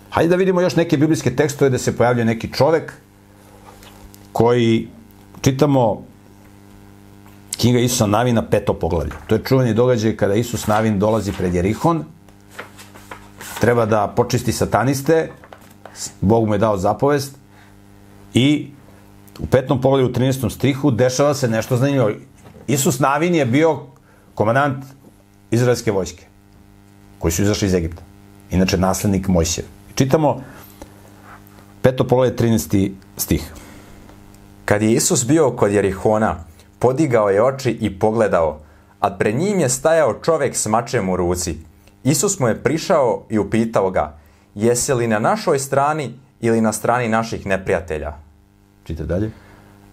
[0.09, 2.93] Hajde da vidimo još neke biblijske tekstove da se pojavljuje neki čovek
[4.31, 4.87] koji
[5.41, 6.05] čitamo
[7.57, 9.11] knjiga Isusa Navina peto poglavlje.
[9.27, 12.05] To je čuveni događaj kada Isus Navin dolazi pred Jerihon,
[13.63, 15.29] treba da počisti sataniste,
[16.21, 17.35] Bog mu je dao zapovest
[18.33, 18.67] i
[19.39, 20.49] u petom poglavlju u 13.
[20.49, 22.11] strihu dešava se nešto zanimljivo.
[22.67, 23.79] Isus Navin je bio
[24.35, 24.83] komandant
[25.51, 26.25] izraelske vojske
[27.19, 28.01] koji su izašli iz Egipta.
[28.51, 29.65] Inače, naslednik Mojsije.
[29.95, 30.41] Čitamo
[31.81, 32.91] peto poglavlje 13.
[33.17, 33.51] stih.
[34.65, 36.35] Kad je Isus bio kod Jerihona,
[36.79, 38.59] podigao je oči i pogledao,
[38.99, 41.72] a pred njim je stajao čovek s mačem u ruci.
[42.03, 44.17] Isus mu je prišao i upitao ga,
[44.55, 48.13] jesi li na našoj strani ili na strani naših neprijatelja?
[48.83, 49.31] Čite dalje.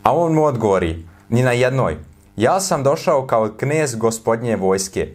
[0.03, 1.97] A on mu odgovori, ni na jednoj.
[2.37, 5.09] Ja sam došao kao knez gospodnje vojske.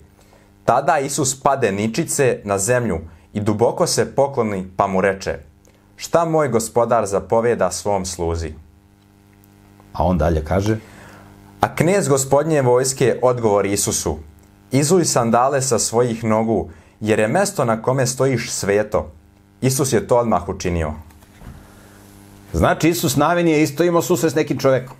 [0.65, 2.99] Tada Isus pade ničice na zemlju
[3.33, 5.39] i duboko se pokloni pa mu reče,
[5.95, 8.53] šta moj gospodar zapoveda svom sluzi?
[9.93, 10.77] A on dalje kaže,
[11.65, 14.17] A knez gospodnje vojske odgovori Isusu,
[14.71, 16.69] izuj sandale sa svojih nogu,
[17.05, 19.11] jer je mesto na kome stojiš sveto.
[19.61, 20.93] Isus je to odmah učinio.
[22.53, 24.97] Znači, Isus Navin je isto imao susret s nekim čovekom.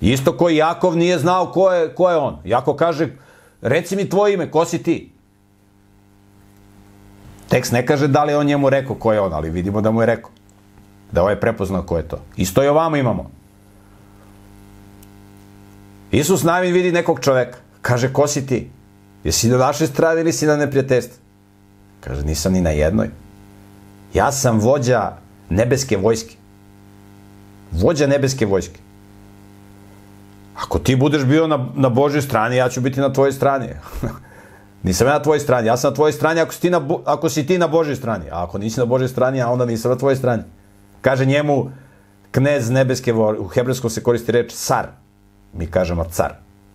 [0.00, 2.38] Isto koji Jakov nije znao ko je, ko je on.
[2.44, 3.08] Jakov kaže,
[3.62, 5.12] reci mi tvoje ime, ko si ti?
[7.48, 9.90] Tekst ne kaže da li je on njemu rekao ko je on, ali vidimo da
[9.90, 10.30] mu je rekao.
[11.12, 12.20] Da ovaj je prepoznao ko je to.
[12.36, 13.30] Isto i ovamo imamo.
[16.10, 17.58] Isus Navin vidi nekog čoveka.
[17.82, 18.70] Kaže, ko si ti?
[19.24, 21.16] Jesi na našoj strani ili si na neprijateljstvu?
[22.00, 23.10] Kaže, nisam ni na jednoj.
[24.14, 25.12] Ja sam vođa
[25.50, 26.34] nebeske vojske.
[27.72, 28.80] Vođa nebeske vojske.
[30.56, 33.68] Ako ti budeš bio na, na Božoj strani, ja ću biti na tvojoj strani.
[34.82, 35.68] nisam ja na tvojoj strani.
[35.68, 38.30] Ja sam na tvojoj strani ako si, ti na, ako si ti na Božoj strani.
[38.30, 40.42] A ako nisi na Božoj strani, a onda nisam na tvojoj strani.
[41.00, 41.70] Kaže njemu
[42.30, 43.42] knez nebeske vojske.
[43.42, 44.86] U hebrejskom se koristi reč car.
[45.52, 46.34] Mi kažemo car.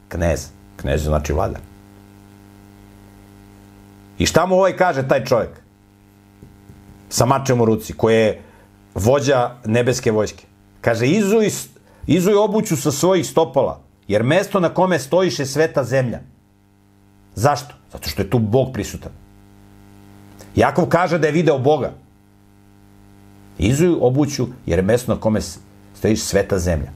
[0.09, 0.47] Knez.
[0.77, 1.61] Knez znači vladar.
[4.17, 5.49] I šta mu ovaj kaže, taj čovjek?
[7.09, 8.41] Sa mačem u ruci, koji je
[8.95, 10.45] vođa nebeske vojske.
[10.81, 11.49] Kaže, izuj,
[12.07, 16.19] izuj obuću sa svojih stopala, jer mesto na kome stojiš je sveta zemlja.
[17.35, 17.75] Zašto?
[17.91, 19.11] Zato što je tu Bog prisutan.
[20.55, 21.91] Jakov kaže da je video Boga.
[23.57, 25.41] Izuj obuću, jer je mesto na kome
[25.95, 26.91] stojiš sveta zemlja.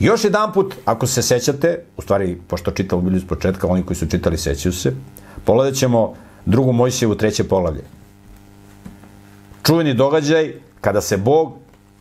[0.00, 3.96] Još jedan put, ako se sećate, u stvari, pošto čitamo Bibliju s početka, oni koji
[3.96, 4.94] su čitali sećaju se,
[5.44, 6.14] pogledat ćemo
[6.46, 7.82] drugu Mojsijevu treće poglavlje.
[9.66, 11.52] Čuveni događaj kada se Bog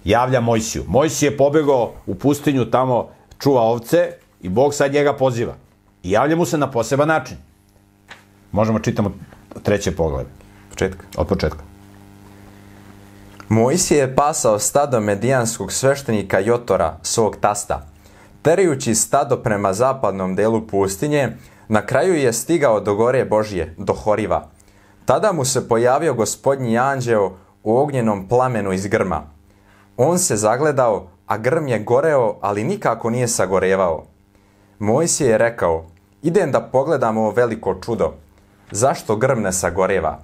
[0.03, 0.83] javlja Mojsiju.
[0.87, 3.09] Mojsije je pobegao u pustinju, tamo
[3.39, 4.11] čuva ovce
[4.41, 5.55] i Bog sad njega poziva.
[6.03, 7.37] I javlja mu se na poseban način.
[8.51, 9.11] Možemo čitamo
[9.63, 10.29] treće poglavlje.
[10.69, 11.05] Početka.
[11.17, 11.63] Od početka.
[13.49, 17.87] Mojsije je pasao stado medijanskog sveštenika Jotora, svog tasta.
[18.41, 21.37] Terajući stado prema zapadnom delu pustinje,
[21.69, 24.49] na kraju je stigao do gore Božje, do Horiva.
[25.05, 27.31] Tada mu se pojavio gospodnji anđeo
[27.63, 29.21] u ognjenom plamenu iz grma.
[29.97, 34.05] On se zagledao, a grm je goreo, ali nikako nije sagorevao.
[34.79, 35.85] Mojsije je rekao,
[36.21, 38.13] idem da pogledam ovo veliko čudo.
[38.71, 40.19] Zašto grm ne sagoreva?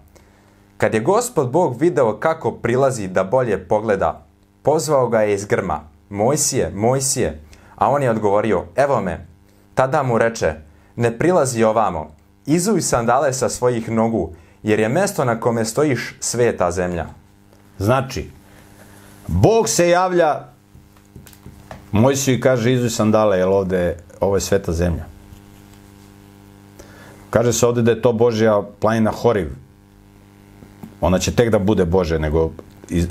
[0.77, 4.25] Kad je gospod Bog video kako prilazi da bolje pogleda,
[4.63, 5.81] pozvao ga je iz grma.
[6.09, 7.41] Mojsije, Mojsije.
[7.75, 9.27] A on je odgovorio, evo me.
[9.73, 10.53] Tada mu reče,
[10.95, 12.11] ne prilazi ovamo,
[12.45, 14.33] izuj sandale sa svojih nogu,
[14.63, 17.05] jer je mesto na kome stojiš sveta zemlja.
[17.79, 18.29] Znači,
[19.27, 20.55] Bog se javlja
[21.91, 25.05] Mojsiju i kaže izuj sandale, jer ovde, ovo je sveta zemlja.
[27.29, 29.49] Kaže se ovde da je to Božja planina Horiv.
[31.01, 32.51] Ona će tek da bude Bože, nego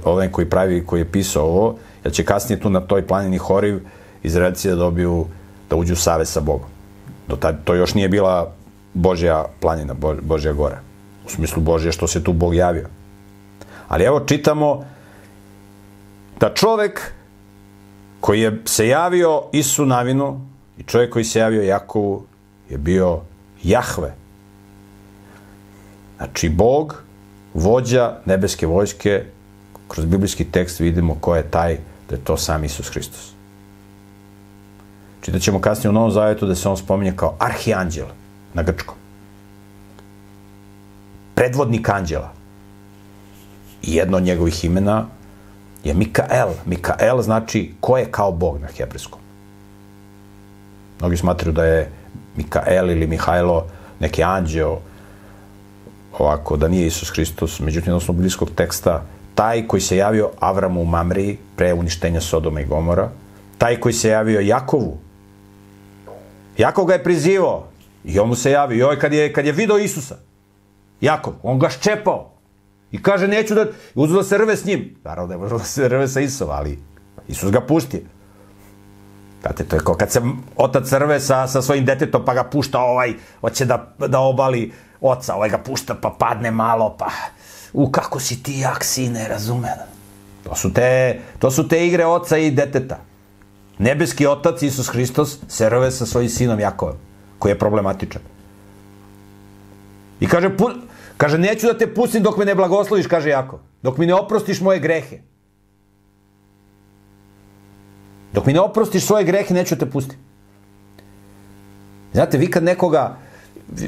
[0.05, 3.81] ovaj koji pravi, koji je pisao ovo, jer će kasnije tu na toj planini Horiv
[4.23, 5.27] Izraelci da dobiju,
[5.71, 6.74] da uđu u savez sa Bogom.
[7.29, 8.53] Do tad, to još nije bila
[8.95, 10.81] Božja planina, Bo, Božja gora.
[11.27, 12.89] U smislu Božje što se tu Bog javio.
[13.89, 14.85] Ali evo čitamo
[16.41, 17.13] da čovek
[18.21, 20.41] koji je se javio Isu Navinu
[20.79, 22.25] i čovjek koji se javio Jakovu
[22.71, 23.21] je bio
[23.63, 24.15] Jahve.
[26.17, 27.03] Znači Bog,
[27.55, 29.25] vođa nebeske vojske,
[29.89, 33.34] kroz biblijski tekst vidimo ko je taj, da je to sam Isus Hristos.
[35.25, 38.07] Čitat ćemo kasnije u Novom Zavetu da se on spominje kao arhianđel
[38.55, 38.97] na grčkom.
[41.35, 42.33] Predvodnik anđela.
[43.83, 45.07] I jedno od njegovih imena
[45.85, 46.49] je Mikael.
[46.67, 49.21] Mikael znači ko je kao Bog na hebrejskom.
[51.01, 51.91] Mnogi smatruju da je
[52.37, 53.67] Mikael ili Mihajlo
[54.01, 54.79] neki anđeo,
[56.19, 59.03] ovako, da nije Isus Hristos, međutim, na osnovu bliskog teksta,
[59.35, 63.09] taj koji se javio Avramu u Mamriji pre uništenja Sodoma i Gomora,
[63.59, 65.04] taj koji se javio Jakovu,
[66.59, 67.67] Jakov ga je prizivao
[68.05, 68.79] i on mu se javio.
[68.79, 70.17] I ovaj kad je, kad je video Isusa,
[71.01, 72.31] Jakov, on ga ščepao
[72.93, 74.97] i kaže neću da, uzeo da se rve s njim.
[75.05, 76.79] Naravno da je možda da se rve sa Isusom, ali
[77.29, 78.05] Isus ga pusti.
[79.43, 80.21] Znate, to je kao kad se
[80.57, 85.35] otac rve sa, sa svojim detetom, pa ga pušta ovaj, hoće da, da obali oca,
[85.35, 87.11] ovaj ga pušta, pa padne malo, pa
[87.73, 89.79] u kako si ti jak sine, razumem.
[90.45, 92.99] To su te, to su te igre oca i deteta.
[93.79, 96.97] Nebeski otac Isus Hristos se rve sa svojim sinom Jakovem,
[97.39, 98.23] koji je problematičan.
[100.21, 100.71] I kaže, pu,
[101.17, 103.59] kaže, neću da te pustim dok me ne blagosloviš, kaže Jakov.
[103.83, 105.19] Dok mi ne oprostiš moje grehe.
[108.33, 110.17] Dok mi ne oprostiš svoje grehe, neću te pustiti.
[112.13, 113.17] Znate, vi kad nekoga,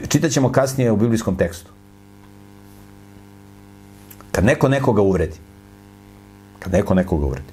[0.08, 1.70] čitat ćemo kasnije u biblijskom tekstu,
[4.32, 5.38] kad neko nekoga uvredi,
[6.58, 7.52] kad neko nekoga uvredi,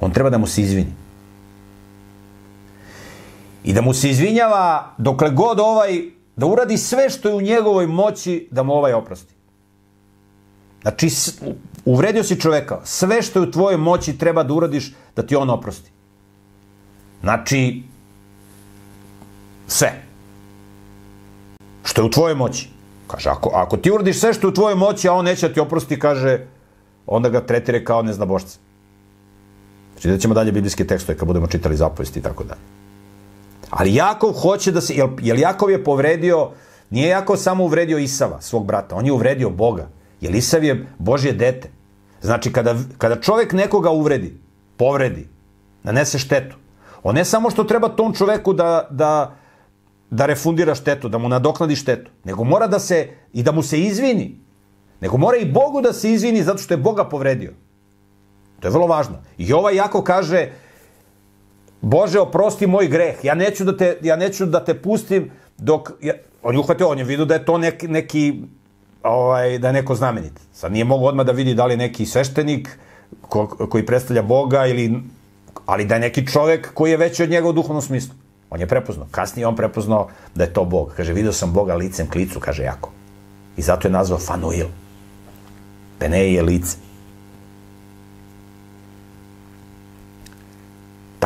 [0.00, 0.92] on treba da mu se izvini.
[3.64, 6.02] I da mu se izvinjava dokle god ovaj,
[6.36, 9.34] da uradi sve što je u njegovoj moći da mu ovaj oprosti.
[10.82, 11.10] Znači,
[11.84, 15.50] uvredio si čoveka, sve što je u tvojoj moći treba da uradiš da ti on
[15.50, 15.90] oprosti.
[17.20, 17.82] Znači,
[19.66, 20.02] sve.
[21.84, 22.68] Što je u tvojoj moći.
[23.06, 25.54] Kaže, ako, ako ti uradiš sve što je u tvojoj moći, a on neće da
[25.54, 26.46] ti oprosti, kaže,
[27.06, 28.58] onda ga tretire kao neznabošca.
[29.92, 32.77] Znači, da ćemo dalje biblijske tekstove kad budemo čitali zapovesti i tako dalje.
[33.70, 36.50] Ali Jakov hoće da se, jel, jel Jakov je povredio,
[36.90, 39.88] nije Jakov samo uvredio Isava, svog brata, on je uvredio Boga.
[40.20, 41.70] Jer Isav je Božje dete.
[42.20, 44.40] Znači, kada, kada čovek nekoga uvredi,
[44.76, 45.28] povredi,
[45.82, 46.56] nanese štetu,
[47.02, 49.36] on ne samo što treba tom čoveku da, da,
[50.10, 53.80] da refundira štetu, da mu nadoknadi štetu, nego mora da se, i da mu se
[53.80, 54.40] izvini,
[55.00, 57.52] nego mora i Bogu da se izvini zato što je Boga povredio.
[58.60, 59.22] To je vrlo važno.
[59.38, 60.48] I ovaj jako kaže,
[61.80, 66.14] Bože, oprosti moj greh, ja neću da te, ja neću da te pustim dok, ja,
[66.42, 68.42] on je uhvatio, on je vidio da je to neki, neki
[69.02, 70.32] ovaj, da je neko znamenit.
[70.52, 72.78] Sad nije mogu odmah da vidi da li je neki sveštenik
[73.20, 75.02] ko, koji predstavlja Boga ili
[75.66, 78.14] ali da je neki čovek koji je veći od njega u duhovnom smislu.
[78.50, 79.06] On je prepoznao.
[79.10, 80.92] Kasnije on prepoznao da je to Bog.
[80.96, 82.90] Kaže, video sam Boga licem klicu, kaže jako.
[83.56, 84.66] I zato je nazvao Fanuil.
[85.98, 86.76] Peneji je lice.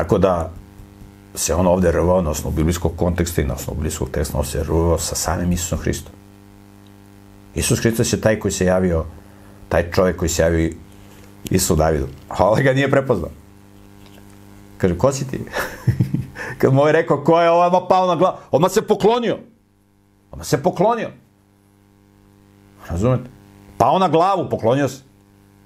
[0.03, 0.51] Tako da
[1.35, 4.65] se on ovde rvao na osnovu biblijskog konteksta i na osnovu biblijskog teksta, on se
[4.65, 6.13] rvao sa samim Isusom Hristom.
[7.55, 9.05] Isus Hristos je taj koji se javio,
[9.69, 10.71] taj čovjek koji se javio
[11.51, 12.07] Isu Davidu.
[12.29, 13.31] A ovaj ga nije prepoznao.
[14.79, 15.41] Kaže, ko si ti?
[16.59, 18.37] Kad mu je rekao, ko je ovaj pao na glavu?
[18.51, 19.39] Odmah se poklonio.
[20.31, 21.11] Odmah se poklonio.
[22.89, 23.31] Razumete?
[23.79, 25.03] Pao na glavu, poklonio se.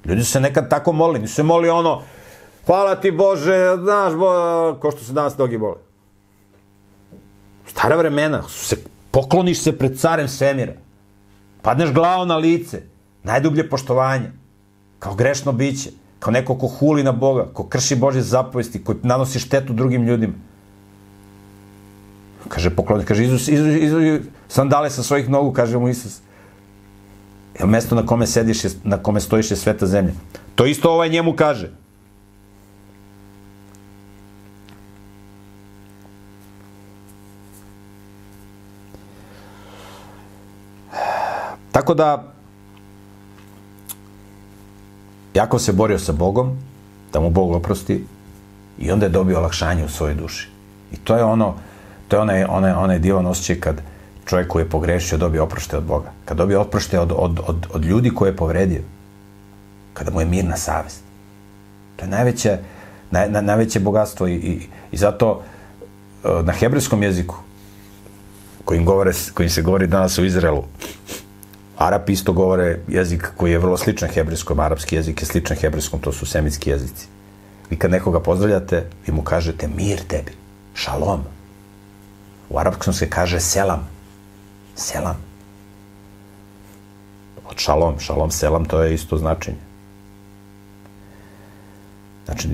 [0.05, 1.21] Ljudi se nekad tako molili.
[1.21, 2.03] Nisu se molili ono,
[2.67, 4.29] hvala ti Bože, znaš, bo,
[4.81, 5.77] ko što se danas nogi bole.
[7.67, 8.77] Stara vremena, se,
[9.11, 10.73] pokloniš se pred carem svemira.
[11.63, 12.83] Padneš glavom na lice.
[13.23, 14.33] Najdublje poštovanje.
[14.99, 15.91] Kao grešno biće.
[16.19, 20.33] Kao neko ko huli na Boga, ko krši Božje zapovesti, koji nanosi štetu drugim ljudima.
[22.49, 26.21] Kaže, pokloni, kaže, Isus, Isus, Isus, sandale sa svojih nogu, kaže mu Isus.
[27.59, 30.13] Je mesto na kome sediš, na kome stojiš je sveta zemlja.
[30.55, 31.73] To isto ovaj njemu kaže.
[41.77, 42.23] Tako da,
[45.35, 46.57] Jakov se borio sa Bogom,
[47.13, 48.05] da mu Bog oprosti,
[48.79, 50.49] i onda je dobio olakšanje u svojoj duši.
[50.93, 51.55] I to je ono,
[52.09, 53.83] to je onaj, onaj, onaj divan osjećaj kad
[54.25, 56.13] čovjek koji je pogrešio dobije oprošte od Boga.
[56.25, 58.83] Kad dobije oprošte od, od, od, od ljudi koje je povredio.
[59.95, 61.03] Kada mu je mirna savest.
[61.97, 62.59] To je najveće,
[63.11, 65.43] naj, na, najveće bogatstvo i, i, i zato
[66.25, 67.37] e, na hebrejskom jeziku
[68.65, 70.65] kojim, govore, kojim se govori danas u Izraelu
[71.77, 76.13] Arapi isto govore jezik koji je vrlo sličan hebrejskom, arapski jezik je sličan hebrejskom, to
[76.13, 77.07] su semitski jezici.
[77.71, 80.33] Vi kad nekoga pozdravljate, vi mu kažete mir tebi,
[80.75, 81.21] šalom.
[82.51, 83.89] U arapskom se kaže selam.
[84.75, 85.17] Selam.
[87.51, 89.59] Od šalom, šalom, selam, to je isto značenje.
[92.27, 92.49] Znači,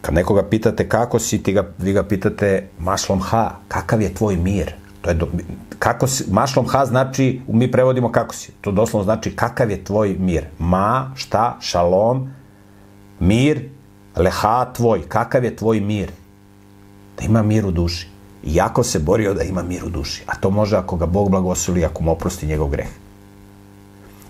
[0.00, 4.36] kad nekoga pitate kako si, ti ga, vi ga pitate maslom ha, kakav je tvoj
[4.36, 4.72] mir?
[5.00, 5.26] To je do,
[5.78, 8.52] kako si, mašlom ha znači, mi prevodimo kako si.
[8.60, 10.44] To doslovno znači kakav je tvoj mir.
[10.58, 12.30] Ma, šta, šalom,
[13.20, 13.68] mir,
[14.16, 16.10] leha tvoj, kakav je tvoj mir.
[17.18, 18.08] Da ima mir u duši.
[18.44, 20.22] I jako se borio da ima mir u duši.
[20.26, 22.88] A to može ako ga Bog blagosoli, ako mu oprosti njegov greh.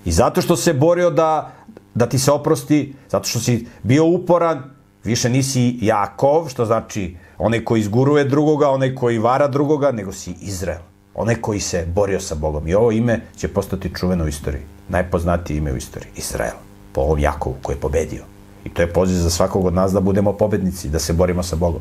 [0.04, 1.52] I zato što se borio da,
[1.94, 4.62] da ti se oprosti, zato što si bio uporan,
[5.04, 10.34] više nisi Jakov, što znači onaj koji izguruje drugoga, onaj koji vara drugoga, nego si
[10.40, 10.80] Izrael.
[11.20, 12.68] Onaj koji se borio sa Bogom.
[12.68, 14.62] I ovo ime će postati čuveno u istoriji.
[14.88, 16.10] Najpoznatije ime u istoriji.
[16.16, 16.54] Izrael.
[16.92, 18.24] Po ovom Jakovu koji je pobedio.
[18.64, 21.56] I to je poziv za svakog od nas da budemo pobednici, da se borimo sa
[21.56, 21.80] Bogom.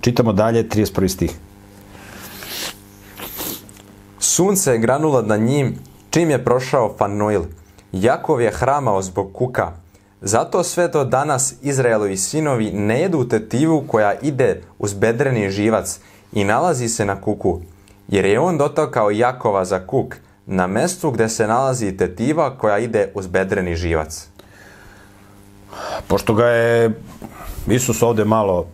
[0.00, 1.08] Čitamo dalje, 31.
[1.08, 1.32] stih.
[4.18, 5.78] Sunce je granulo na njim
[6.10, 7.42] čim je prošao Fanoil.
[7.92, 9.72] Jakov je hramao zbog kuka.
[10.20, 16.00] Zato sve do danas Izraelovi sinovi ne jedu tetivu koja ide uz bedreni živac
[16.32, 17.60] i nalazi se na kuku,
[18.10, 23.08] jer je on dotokao Jakova za kuk, na mestu gde se nalazi tetiva koja ide
[23.14, 24.28] uz bedreni živac.
[26.06, 26.90] Pošto ga je
[27.66, 28.66] Isus ovde malo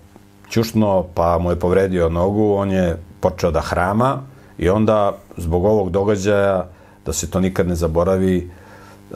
[0.51, 4.23] ćušno, pa mu je povredio nogu, on je počeo da hrama
[4.59, 6.67] i onda zbog ovog događaja,
[7.07, 8.51] da se to nikad ne zaboravi,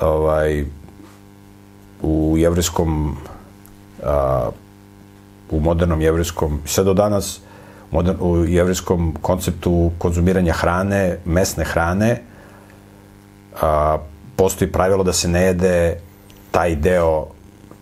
[0.01, 0.65] ovaj,
[2.03, 3.17] u jevrijskom
[4.05, 4.51] a,
[5.51, 7.41] u modernom jevrijskom, sve do danas
[7.91, 12.23] modern, u jevrijskom konceptu konzumiranja hrane, mesne hrane,
[13.61, 13.99] a,
[14.37, 15.97] postoji pravilo da se ne jede
[16.51, 17.27] taj deo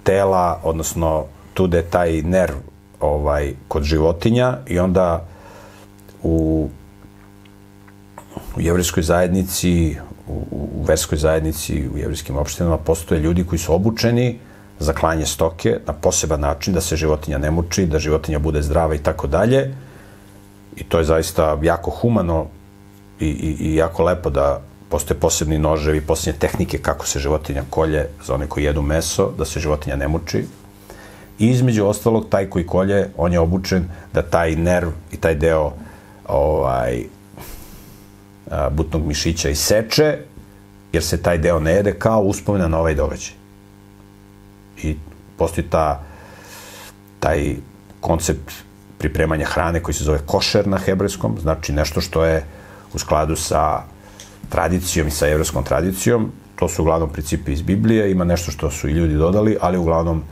[0.03, 2.55] tela, odnosno tu da je taj nerv
[3.01, 5.27] ovaj, kod životinja i onda
[6.23, 6.69] u,
[8.57, 9.97] u jevrijskoj zajednici,
[10.29, 14.39] u, u verskoj zajednici, u jevrijskim opštinama postoje ljudi koji su obučeni
[14.79, 18.95] za klanje stoke na poseban način, da se životinja ne muči, da životinja bude zdrava
[18.95, 19.75] i tako dalje.
[20.81, 22.47] I to je zaista jako humano
[23.21, 28.09] i, i, i jako lepo da postoje posebni noževi, posebne tehnike kako se životinja kolje
[28.27, 30.45] za one koji jedu meso, da se životinja ne muči.
[31.39, 35.73] I između ostalog, taj koji kolje, on je obučen da taj nerv i taj deo
[36.29, 37.05] ovaj,
[38.71, 40.19] butnog mišića iseče,
[40.93, 43.35] jer se taj deo ne jede kao uspomena na ovaj događaj.
[44.83, 44.97] I
[45.37, 46.03] postoji ta,
[47.21, 47.57] taj
[48.01, 48.68] koncept
[48.99, 52.45] pripremanja hrane koji se zove košer na hebrejskom, znači nešto što je
[52.95, 53.83] u skladu sa
[54.49, 56.33] tradicijom i sa evropskom tradicijom.
[56.57, 60.23] To su uglavnom principi iz Biblije, ima nešto što su i ljudi dodali, ali uglavnom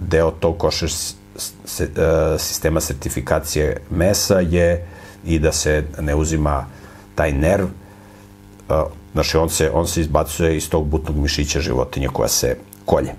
[0.00, 0.90] deo tog košer
[1.64, 1.88] se,
[2.38, 4.86] sistema sertifikacije mesa je
[5.24, 6.66] i da se ne uzima
[7.14, 8.82] taj nerv, e,
[9.12, 13.14] znači on se, on se izbacuje iz tog butnog mišića životinje koja se kolje.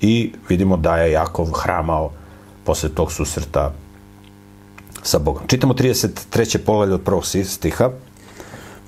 [0.00, 2.10] I vidimo da je Jakov hramao
[2.64, 3.72] posle tog susreta
[5.04, 5.42] sa Bogom.
[5.46, 6.58] Čitamo 33.
[6.58, 7.90] poglavlje od prvog stiha.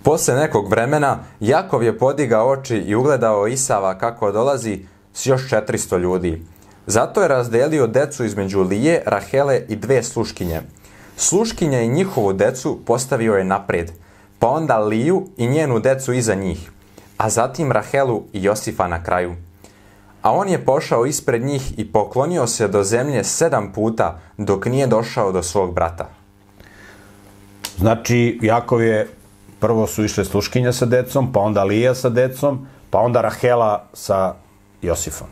[0.03, 4.81] Posle nekog vremena Jakov je podigao oči i ugledao Isava kako dolazi
[5.15, 6.43] s još 400 ljudi.
[6.87, 10.61] Zato je razdelio decu između Lije, Rahele i dve sluškinje.
[11.17, 13.93] Sluškinja i njihovu decu postavio je napred,
[14.39, 16.71] pa onda Liju i njenu decu iza njih,
[17.17, 19.35] a zatim Rahelu i Josifa na kraju.
[20.23, 24.87] A on je pošao ispred njih i poklonio se do zemlje sedam puta dok nije
[24.87, 26.09] došao do svog brata.
[27.79, 29.09] Znači, Jakov je,
[29.61, 34.35] prvo su išle sluškinja sa decom, pa onda Lija sa decom, pa onda Rahela sa
[34.83, 35.29] Josifom.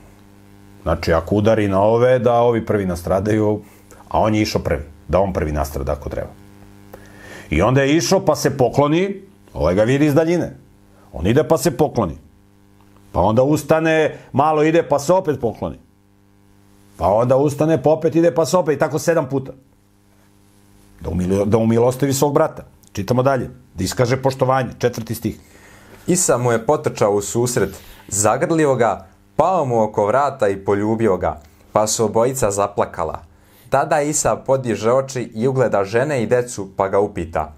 [0.82, 3.62] Znači, ako udari na ove, da ovi prvi nastradaju,
[4.09, 6.30] a on je išao prvi, da on prvi nastrada ako treba.
[7.51, 9.22] I onda je išao pa se pokloni,
[9.55, 10.57] ovaj ga vidi iz daljine.
[11.12, 12.18] On ide pa se pokloni.
[13.15, 15.79] Pa onda ustane, malo ide pa se opet pokloni.
[16.97, 19.53] Pa onda ustane, pa opet ide pa se opet, i tako sedam puta.
[21.01, 22.65] Da, umilo, da umilostavi svog brata.
[22.93, 23.51] Čitamo dalje.
[23.75, 24.71] Da iskaže poštovanje.
[24.79, 25.39] Četvrti stih.
[26.07, 27.77] Isa mu je potrčao u susret,
[28.09, 29.07] zagrlio ga,
[29.37, 31.41] pao mu oko vrata i poljubio ga,
[31.73, 33.23] pa su obojica zaplakala.
[33.71, 37.53] Tada Isa podiže oči i ugleda žene i decu, pa ga upita.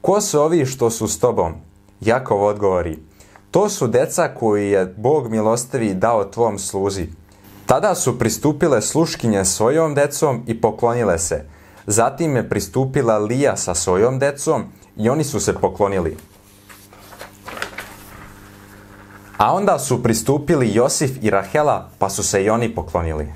[0.00, 1.54] Ko su ovi što su s tobom?
[2.00, 3.07] Jakov odgovori.
[3.50, 7.06] To su deca koji je Bog milostivi dao tvom sluzi.
[7.66, 11.44] Tada su pristupile sluškinje svojom decom i poklonile se.
[11.86, 14.64] Zatim je pristupila Lija sa svojom decom
[14.96, 16.16] i oni su se poklonili.
[19.36, 23.26] A onda su pristupili Josif i Rahela, pa su se i oni poklonili.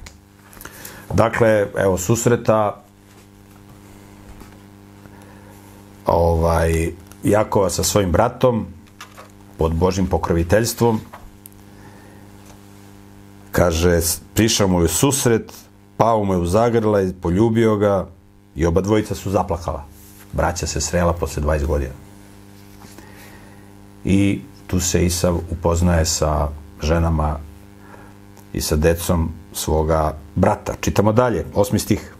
[1.15, 2.83] Dakle, evo, susreta
[6.07, 6.91] ovaj,
[7.23, 8.67] Jakova sa svojim bratom
[9.63, 10.99] pod Božim pokroviteljstvom.
[13.55, 14.01] Kaže,
[14.35, 15.53] prišao mu je susret,
[15.97, 18.07] pao mu je u zagrla i poljubio ga
[18.57, 19.85] i oba dvojica su zaplakala.
[20.33, 21.95] braća se srela posle 20 godina.
[24.05, 26.49] I tu se Isav upoznaje sa
[26.83, 27.39] ženama
[28.53, 30.75] i sa decom svoga brata.
[30.81, 32.15] Čitamo dalje, osmi stih.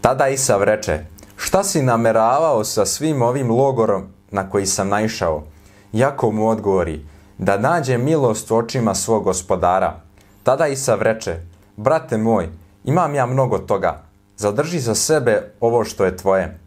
[0.00, 1.04] Tada Isav reče,
[1.36, 5.49] šta si nameravao sa svim ovim logorom na koji sam naišao?
[5.92, 7.04] Jakov mu odgovori,
[7.38, 10.00] da nađe milost u očima svog gospodara.
[10.42, 11.36] Tada Isav reče,
[11.76, 12.48] brate moj,
[12.84, 14.02] imam ja mnogo toga,
[14.36, 16.58] zadrži za sebe ovo što je tvoje.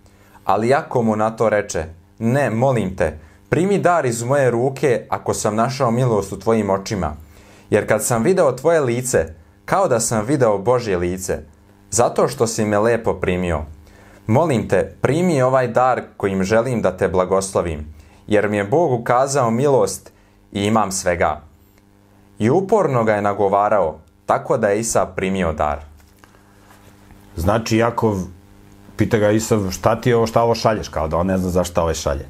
[0.46, 1.86] Ali Jakov mu na to reče,
[2.20, 3.20] ne, molim te,
[3.50, 7.16] primi dar iz moje ruke ako sam našao milost u tvojim očima.
[7.70, 9.26] Jer kad sam video tvoje lice,
[9.66, 11.40] kao da sam video Božje lice,
[11.92, 13.62] zato što si me lepo primio.
[14.28, 17.93] Molim te, primi ovaj dar kojim želim da te blagoslovim,
[18.34, 20.12] jer mi je Bog ukazao milost
[20.52, 21.42] i imam svega.
[22.40, 25.80] I uporno ga je nagovarao, tako da je Isa primio dar.
[27.36, 28.18] Znači, Jakov
[28.98, 30.88] pita ga Isav, šta ti je ovo, šta ovo šalješ?
[30.88, 32.26] Kao da on ne zna zašto ovaj šalje.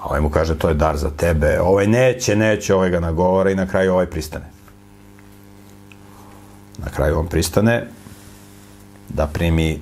[0.00, 1.60] A ovaj mu kaže, to je dar za tebe.
[1.60, 4.50] Ovaj neće, neće, ovaj ga nagovara i na kraju ovaj pristane.
[6.78, 7.86] Na kraju on pristane
[9.08, 9.80] da primi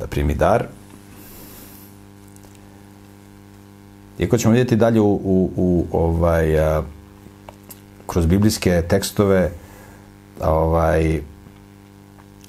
[0.00, 0.66] da primi dar.
[4.18, 6.82] Iako ćemo vidjeti dalje u, u, u ovaj, a,
[8.06, 9.50] kroz biblijske tekstove
[10.40, 11.20] ovaj,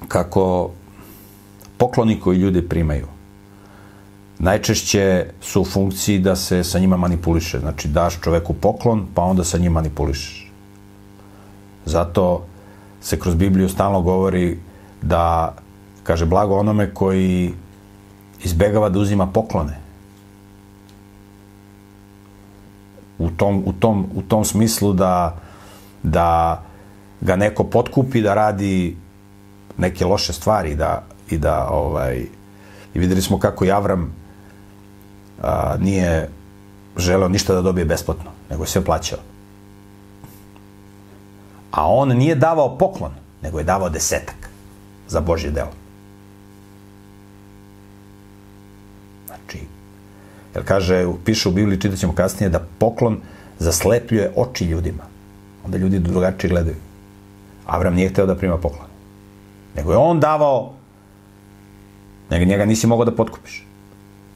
[0.08, 0.70] kako
[1.78, 3.08] pokloni koji ljudi primaju
[4.40, 7.60] najčešće su u funkciji da se sa njima manipuliše.
[7.60, 10.52] Znači, daš čoveku poklon, pa onda sa njim manipulišeš.
[11.86, 12.46] Zato
[13.02, 14.58] se kroz Bibliju stalno govori
[15.02, 15.56] da,
[16.04, 17.54] kaže, blago onome koji
[18.44, 19.80] izbegava da uzima poklone.
[23.20, 25.38] U tom, u tom, u tom smislu da,
[26.04, 26.62] da
[27.22, 28.98] ga neko potkupi da radi
[29.78, 32.26] neke loše stvari da, i da ovaj,
[32.94, 34.16] i videli smo kako je Avram
[35.42, 36.30] a, nije
[36.98, 39.20] želeo ništa da dobije besplatno, nego je sve plaćao.
[41.72, 43.12] A on nije davao poklon,
[43.42, 44.50] nego je davao desetak
[45.08, 45.72] za Božje delo.
[49.28, 49.60] Znači,
[50.56, 53.18] jer kaže, piše u Bibliji, čitat ćemo kasnije, da poklon
[53.60, 55.04] zaslepljuje oči ljudima.
[55.66, 56.76] Onda ljudi drugačije gledaju.
[57.66, 58.88] Avram nije hteo da prima poklon.
[59.76, 60.74] Nego je on davao,
[62.30, 63.66] nego njega nisi mogao da potkupiš.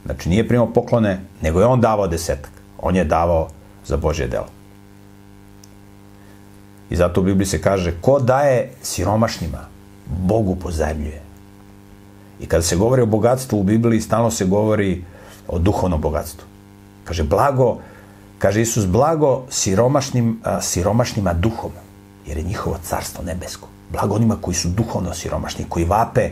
[0.06, 2.52] Znači, nije primao poklone, nego je on davao desetak.
[2.78, 3.48] On je davao
[3.86, 4.48] za Božje delo.
[6.90, 9.68] I zato u Bibliji se kaže, ko daje siromašnjima,
[10.06, 11.22] Bogu pozajemljuje.
[12.40, 15.04] I kada se govori o bogatstvu u Bibliji, stalno se govori
[15.50, 16.46] o duhovnom bogatstvu.
[17.04, 17.78] Kaže, blago,
[18.40, 21.72] kaže Isus, blago siromašnim, a, siromašnima duhom,
[22.28, 23.68] jer je njihovo carstvo nebesko.
[23.92, 26.30] Blago onima koji su duhovno siromašni, koji vape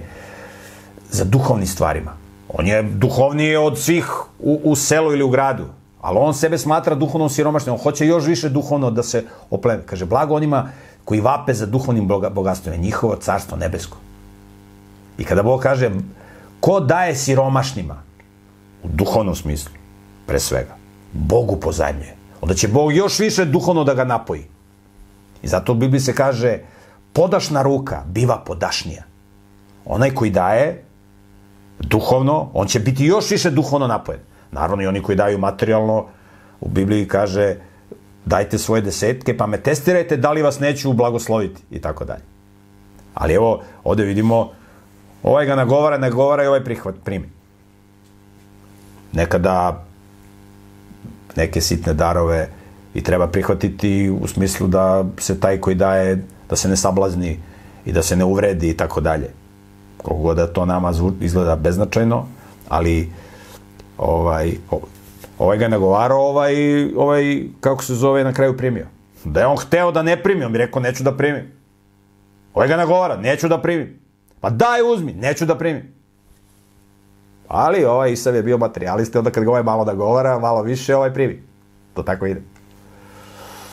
[1.12, 2.14] za duhovnim stvarima.
[2.50, 5.66] On je duhovniji od svih u, u selu ili u gradu.
[6.02, 7.74] Ali on sebe smatra duhovnom siromašnim.
[7.74, 9.84] On hoće još više duhovno da se opleme.
[9.86, 10.70] Kaže, blago onima
[11.06, 13.98] koji vape za duhovnim bogatstvom je njihovo carstvo nebesko.
[15.18, 15.92] I kada Bog kaže,
[16.60, 18.07] ko daje siromašnima?
[18.88, 19.72] U duhovnom smislu,
[20.26, 20.78] pre svega.
[21.14, 22.16] Bogu pozajmljuje.
[22.42, 24.48] Onda će Bog još više duhovno da ga napoji.
[25.44, 26.60] I zato u Bibliji se kaže,
[27.14, 29.04] podašna ruka biva podašnija.
[29.86, 30.84] Onaj koji daje,
[31.80, 34.22] duhovno, on će biti još više duhovno napojen.
[34.52, 36.06] Naravno i oni koji daju materijalno,
[36.62, 37.56] u Bibliji kaže
[38.26, 42.24] dajte svoje desetke, pa me testirajte da li vas neću blagosloviti i tako dalje.
[43.14, 44.52] Ali evo, ovde vidimo,
[45.24, 47.37] ovaj ga nagovara, nagovara i ovaj prihvat, primi.
[49.18, 49.84] Nekada
[51.36, 52.48] neke sitne darove
[52.94, 57.40] i treba prihvatiti u smislu da se taj koji daje, da se ne sablazni
[57.86, 59.34] i da se ne uvredi i tako dalje
[60.08, 62.26] koliko god da to nama izgleda beznačajno,
[62.70, 63.10] ali
[63.98, 64.52] ovaj,
[65.40, 66.54] ovaj ga nagovarao, ovaj,
[66.96, 68.86] ovaj, kako se zove, na kraju primio.
[69.24, 71.52] Da je on hteo da ne primi, on bi rekao, neću da primim.
[72.54, 74.00] Ovaj ga nagovara, neću da primim.
[74.40, 75.97] Pa daj uzmi, neću da primim.
[77.48, 80.96] Ali ovaj Isav je bio materijalista, onda kad ga ovaj malo da govara, malo više,
[80.96, 81.44] ovaj primi.
[81.94, 82.42] To tako ide.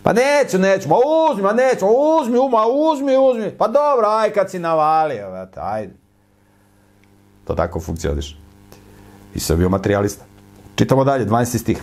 [0.02, 0.96] Pa neću, neću, ma
[1.30, 3.50] uzmi, ma neću, uzmi, ma uzmi, uzmi.
[3.58, 5.94] Pa dobro, aj kad si navalio, ajde.
[7.44, 8.38] To tako funkcioniš.
[9.34, 10.24] I sam bio materijalista.
[10.76, 11.58] Čitamo dalje, 12.
[11.58, 11.82] stih.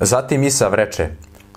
[0.00, 1.08] Zatim Isav reče,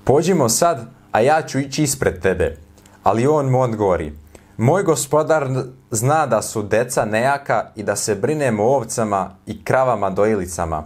[0.03, 2.57] pođimo sad, a ja ću ići ispred tebe.
[3.03, 4.13] Ali on mu odgovori,
[4.61, 5.47] moj gospodar
[5.91, 10.83] zna da su deca nejaka i da se brinemo ovcama i kravama dojilicama.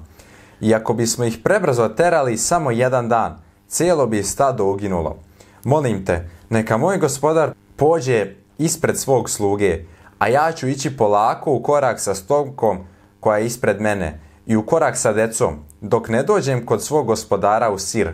[0.61, 3.37] I ako bismo ih prebrzo terali samo jedan dan,
[3.67, 5.17] cijelo bi stado uginulo.
[5.63, 9.85] Molim te, neka moj gospodar pođe ispred svog sluge,
[10.19, 12.77] a ja ću ići polako u korak sa stokom
[13.19, 17.71] koja je ispred mene i u korak sa decom, dok ne dođem kod svog gospodara
[17.71, 18.11] u Sir.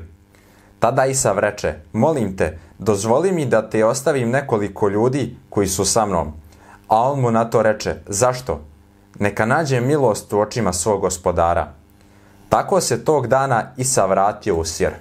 [0.79, 6.05] Tada Isav reče, molim te, dozvoli mi da te ostavim nekoliko ljudi koji su sa
[6.05, 6.33] mnom.
[6.87, 8.61] A on mu na to reče, zašto?
[9.19, 11.73] Neka nađe milost u očima svog gospodara.
[12.49, 14.91] Tako se tog dana Isav vratio u Sir.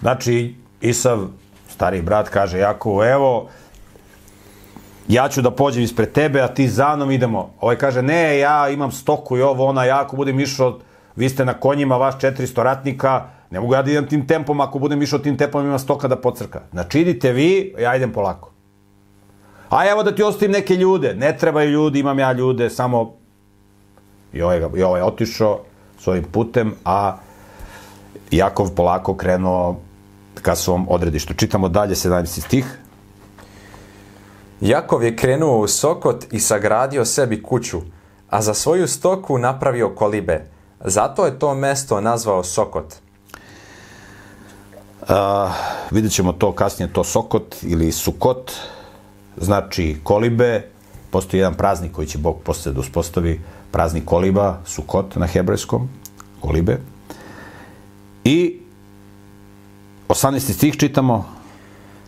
[0.00, 1.18] Znači, Isav,
[1.68, 3.48] stari brat, kaže Jakovu, evo,
[5.08, 7.50] ja ću da pođem ispred tebe, a ti za mnom idemo.
[7.60, 10.78] Ovaj kaže, ne, ja imam stoku i ovo, ona, ja ako budem išao,
[11.16, 14.78] vi ste na konjima, vaš 400 ratnika, ne mogu ja da idem tim tempom, ako
[14.78, 16.60] budem išao tim tempom, ima stoka da pocrka.
[16.72, 18.50] Znači, idite vi, ja idem polako.
[19.70, 23.14] A evo da ti ostavim neke ljude, ne trebaju ljudi, imam ja ljude, samo
[24.32, 25.60] i ovaj, i ovaj otišao
[25.98, 27.16] svojim putem, a
[28.30, 29.76] Jakov polako krenuo
[30.42, 31.34] ka svom odredištu.
[31.34, 32.40] Čitamo dalje 17.
[32.40, 32.78] stih.
[34.60, 37.80] Jakov je krenuo u Sokot i sagradio sebi kuću,
[38.30, 40.46] a za svoju stoku napravio kolibe.
[40.84, 42.94] Zato je to mesto nazvao Sokot.
[45.90, 48.52] Vidjet ćemo to kasnije, to Sokot ili Sukot,
[49.36, 50.68] znači kolibe,
[51.10, 55.88] postoji jedan praznik koji će Bog posle da uspostavi, praznik koliba, Sukot na hebrejskom,
[56.40, 56.80] kolibe.
[58.24, 58.60] I
[60.08, 60.52] 18.
[60.52, 61.24] stih čitamo,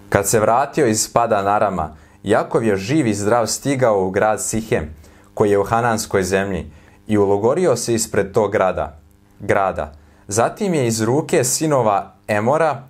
[0.09, 4.95] Kad se vratio iz pada Narama, Jakov je živ i zdrav stigao u grad Sihem,
[5.35, 6.71] koji je u Hananskoj zemlji,
[7.07, 9.01] i ulogorio se ispred tog grada.
[9.41, 9.93] grada.
[10.29, 12.88] Zatim je iz ruke sinova Emora,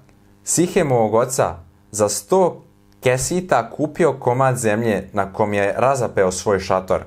[0.51, 1.57] Sihemovog oca,
[1.91, 2.63] za sto
[3.03, 7.03] kesita kupio komad zemlje na kom je razapeo svoj šator.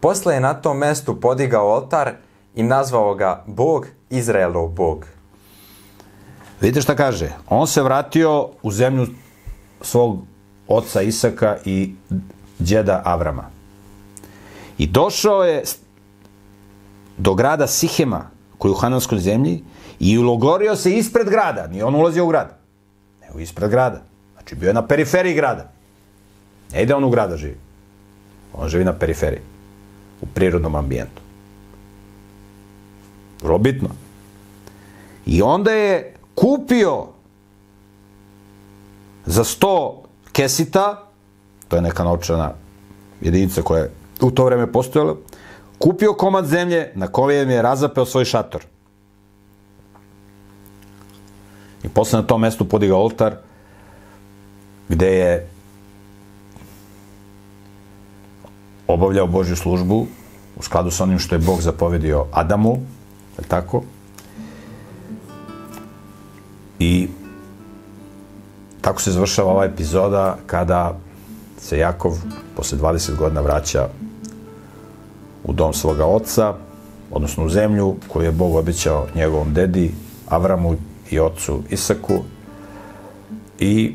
[0.00, 2.12] Posle je na tom mestu podigao oltar
[2.54, 5.06] i nazvao ga Bog, Izraelov Bog.
[6.60, 7.30] Vidite šta kaže?
[7.48, 9.06] On se vratio u zemlju
[9.80, 10.18] svog
[10.68, 11.94] oca Isaka i
[12.58, 13.50] djeda Avrama.
[14.78, 15.62] I došao je
[17.18, 19.64] do grada Sihema, koji je u Hananskoj zemlji,
[20.00, 21.66] i ulogorio se ispred grada.
[21.66, 22.59] Nije on ulazio u grad,
[23.30, 24.02] nego ispred grada.
[24.32, 25.70] Znači, bio je na periferiji grada.
[26.72, 27.56] Ne ide on u grada živi.
[28.52, 29.40] On živi na periferiji,
[30.20, 31.22] u prirodnom ambijentu.
[33.42, 33.88] Vrlo bitno.
[35.26, 37.06] I onda je kupio
[39.26, 39.94] za 100
[40.32, 41.08] kesita,
[41.68, 42.52] to je neka novčana
[43.20, 43.90] jedinica koja je
[44.20, 45.16] u to vreme postojala,
[45.78, 48.64] kupio komad zemlje na kojem je razapeo svoj šator.
[51.84, 53.34] I posle na tom mestu podigao oltar,
[54.88, 55.48] gde je
[58.86, 60.06] obavljao Božju službu
[60.56, 62.76] u skladu sa onim što je Bog zapovedio Adamu,
[63.38, 63.82] je tako?
[66.78, 67.08] I
[68.80, 70.98] tako se završava ova epizoda kada
[71.58, 72.18] se Jakov
[72.56, 73.88] posle 20 godina vraća
[75.44, 76.54] u dom svoga oca,
[77.10, 79.94] odnosno u zemlju koju je Bog obećao njegovom dedi
[80.28, 80.76] Avramu
[81.10, 82.22] i ocu Isaku.
[83.58, 83.94] I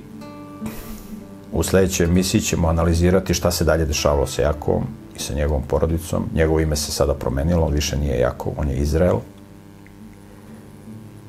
[1.52, 4.84] u sledećoj emisiji ćemo analizirati šta se dalje dešavalo sa Jakovom
[5.16, 6.26] i sa njegovom porodicom.
[6.34, 9.18] Njegovo ime se sada promenilo, on više nije Jakov, on je Izrael.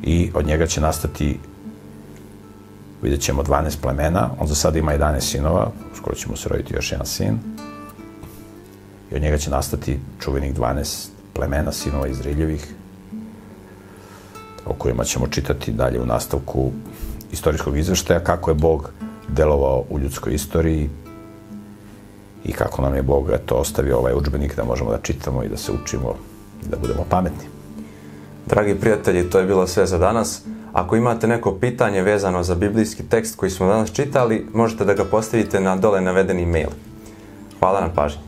[0.02, 1.38] I od njega će nastati
[3.02, 6.74] vidjet ćemo 12 plemena, on za sada ima 11 sinova, uskoro će mu se roditi
[6.74, 7.38] još jedan sin.
[9.12, 12.74] I od njega će nastati čuvenih 12 plemena, sinova Izraeljevih
[14.66, 16.70] o kojima ćemo čitati dalje u nastavku
[17.32, 18.90] istorijskog izveštaja, kako je Bog
[19.28, 20.90] delovao u ljudskoj istoriji
[22.44, 25.56] i kako nam je Bog eto, ostavio ovaj udžbenik da možemo da čitamo i da
[25.56, 26.14] se učimo
[26.66, 27.46] i da budemo pametni.
[28.46, 30.42] Dragi prijatelji, to je bilo sve za danas.
[30.72, 35.04] Ako imate neko pitanje vezano za biblijski tekst koji smo danas čitali, možete da ga
[35.04, 36.68] postavite na dole navedeni mail.
[37.58, 38.25] Hvala na pažnji.